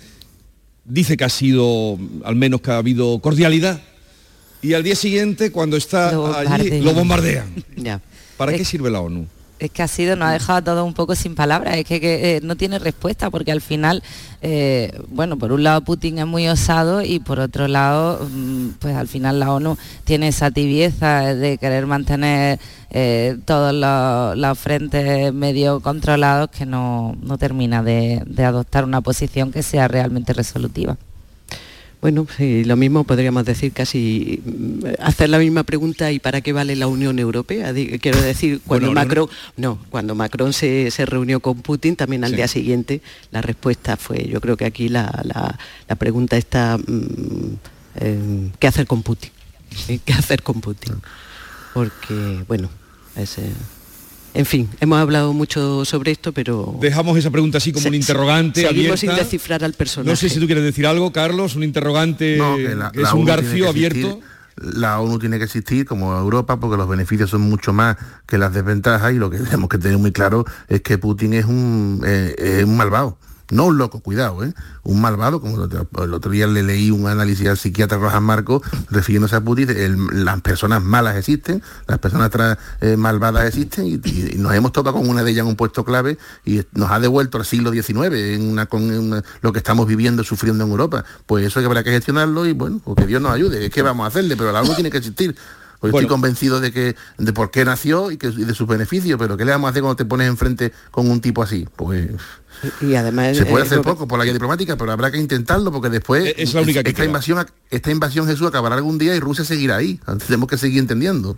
[0.86, 3.80] dice que ha sido, al menos que ha habido cordialidad,
[4.64, 6.10] y al día siguiente, cuando está
[6.50, 7.54] allí, lo bombardean.
[7.76, 8.02] Ya.
[8.38, 9.28] ¿Para qué sirve la ONU?
[9.64, 12.40] es que ha sido, nos ha dejado todo un poco sin palabras, es que, eh,
[12.44, 14.04] no tiene respuesta, porque al final,
[14.46, 18.94] eh, bueno, por un lado Putin es muy osado y por otro lado, mm, pues
[18.94, 25.80] al final la ONU tiene esa tibieza de querer mantener eh, todos los, frentes medio
[25.80, 30.98] controlados que no, termina de adoptar una posición que sea realmente resolutiva.
[32.04, 36.76] Bueno, lo mismo podríamos decir casi mm, hacer la misma pregunta y para qué vale
[36.76, 37.74] la Unión Europea.
[38.02, 43.02] Quiero decir, cuando Macron, no, cuando Macron se, reunió con Putin, también al día siguiente
[43.32, 45.58] la respuesta fue, yo creo que aquí la,
[45.98, 49.32] pregunta está, mm, ¿qué hacer con Putin?
[50.04, 50.96] ¿Qué hacer con Putin?
[51.74, 52.68] Porque, bueno,
[53.16, 53.44] ese
[54.34, 56.76] en fin, hemos hablado mucho sobre esto, pero...
[56.80, 60.10] Dejamos esa pregunta así como un interrogante Seguimos sin descifrar al personaje.
[60.10, 64.20] No sé si tú quieres decir algo, Carlos, un interrogante que, es un garfio abierto.
[64.56, 68.54] La ONU tiene que existir como Europa porque los beneficios son mucho más que las
[68.54, 72.36] desventajas y lo que tenemos que tener muy claro es que Putin es un, eh,
[72.38, 73.18] es un malvado
[73.54, 74.54] no un loco, cuidado, ¿eh?
[74.84, 79.36] un malvado, como el otro, día le leí un análisis al psiquiatra Rojas Marco refiriéndose
[79.36, 84.36] a Putin, el- las personas malas existen, las personas tra- eh, malvadas existen y, y
[84.38, 87.38] nos hemos tocado con una de ellas en un puesto clave y nos ha devuelto
[87.38, 91.06] al siglo XIX en una, con una- lo que estamos viviendo, sufriendo en Europa.
[91.26, 93.82] Pues eso que habrá que gestionarlo y bueno, pues que Dios nos ayude, es que
[93.82, 95.36] vamos a hacerle, pero algo tiene que existir.
[95.80, 96.06] Pues Bueno.
[96.06, 99.36] estoy convencido de que de por qué nació y, que, y de sus beneficios, pero
[99.36, 101.68] ¿qué le vamos a hacer cuando te pones enfrente con un tipo así?
[101.76, 102.10] Pues
[102.82, 103.36] Y además...
[103.38, 105.90] se puede eh, hacer Robert- poco por la vía diplomática, pero habrá que intentarlo porque
[105.90, 107.08] después Eh, Es la única que esta queda.
[107.08, 110.00] invasión esta invasión Jesús acabará algún día y Rusia seguirá ahí.
[110.28, 111.36] Tenemos que seguir entendiendo.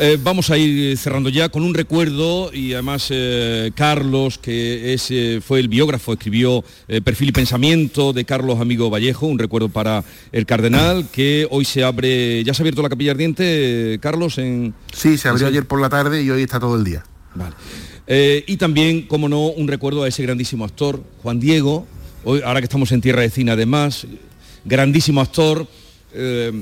[0.00, 5.06] Eh, vamos a ir cerrando ya con un recuerdo y además eh, Carlos, que es,
[5.10, 9.68] eh, fue el biógrafo, escribió eh, Perfil y Pensamiento de Carlos Amigo Vallejo, un recuerdo
[9.68, 10.02] para
[10.32, 14.38] el cardenal, que hoy se abre, ya se ha abierto la capilla ardiente, eh, Carlos,
[14.38, 14.74] en...
[14.92, 17.04] Sí, se abrió ayer por la tarde y hoy está todo el día.
[17.36, 17.54] Vale.
[18.10, 21.86] Eh, y también, como no, un recuerdo a ese grandísimo actor, Juan Diego,
[22.24, 24.06] ahora que estamos en tierra de cine además,
[24.64, 25.66] grandísimo actor,
[26.14, 26.52] eh,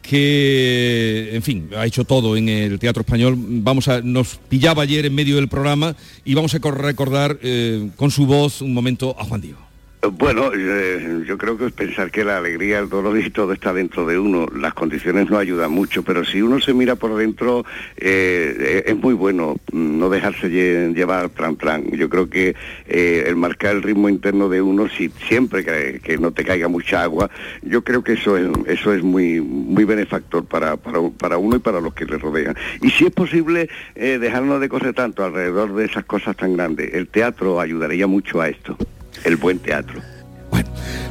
[0.00, 3.34] que, en fin, ha hecho todo en el teatro español.
[3.38, 7.88] Vamos a, nos pillaba ayer en medio del programa y vamos a cor- recordar eh,
[7.96, 9.63] con su voz un momento a Juan Diego.
[10.12, 13.72] Bueno, eh, yo creo que es pensar que la alegría, el dolor y todo está
[13.72, 14.46] dentro de uno.
[14.54, 17.64] Las condiciones no ayudan mucho, pero si uno se mira por dentro,
[17.96, 21.84] eh, es muy bueno no dejarse lle- llevar plan plan.
[21.92, 22.54] Yo creo que
[22.86, 26.68] eh, el marcar el ritmo interno de uno, si siempre que, que no te caiga
[26.68, 27.30] mucha agua,
[27.62, 31.80] yo creo que eso es, eso es muy, muy benefactor para, para, uno y para
[31.80, 32.54] los que le rodean.
[32.82, 36.92] Y si es posible, eh, dejarnos de correr tanto alrededor de esas cosas tan grandes.
[36.94, 38.76] El teatro ayudaría mucho a esto,
[39.24, 40.00] el buen teatro.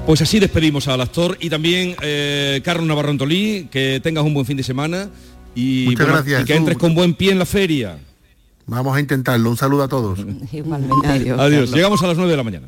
[0.05, 4.45] Pues así despedimos al actor y también eh, Carlos Navarro Antolí, que tengas un buen
[4.45, 5.09] fin de semana
[5.55, 7.97] y, bueno, gracias, y que entres con buen pie en la feria.
[8.65, 9.49] Vamos a intentarlo.
[9.49, 10.19] Un saludo a todos.
[10.51, 11.31] Igualmente.
[11.37, 11.71] Adiós.
[11.71, 12.67] Llegamos a las 9 de la mañana.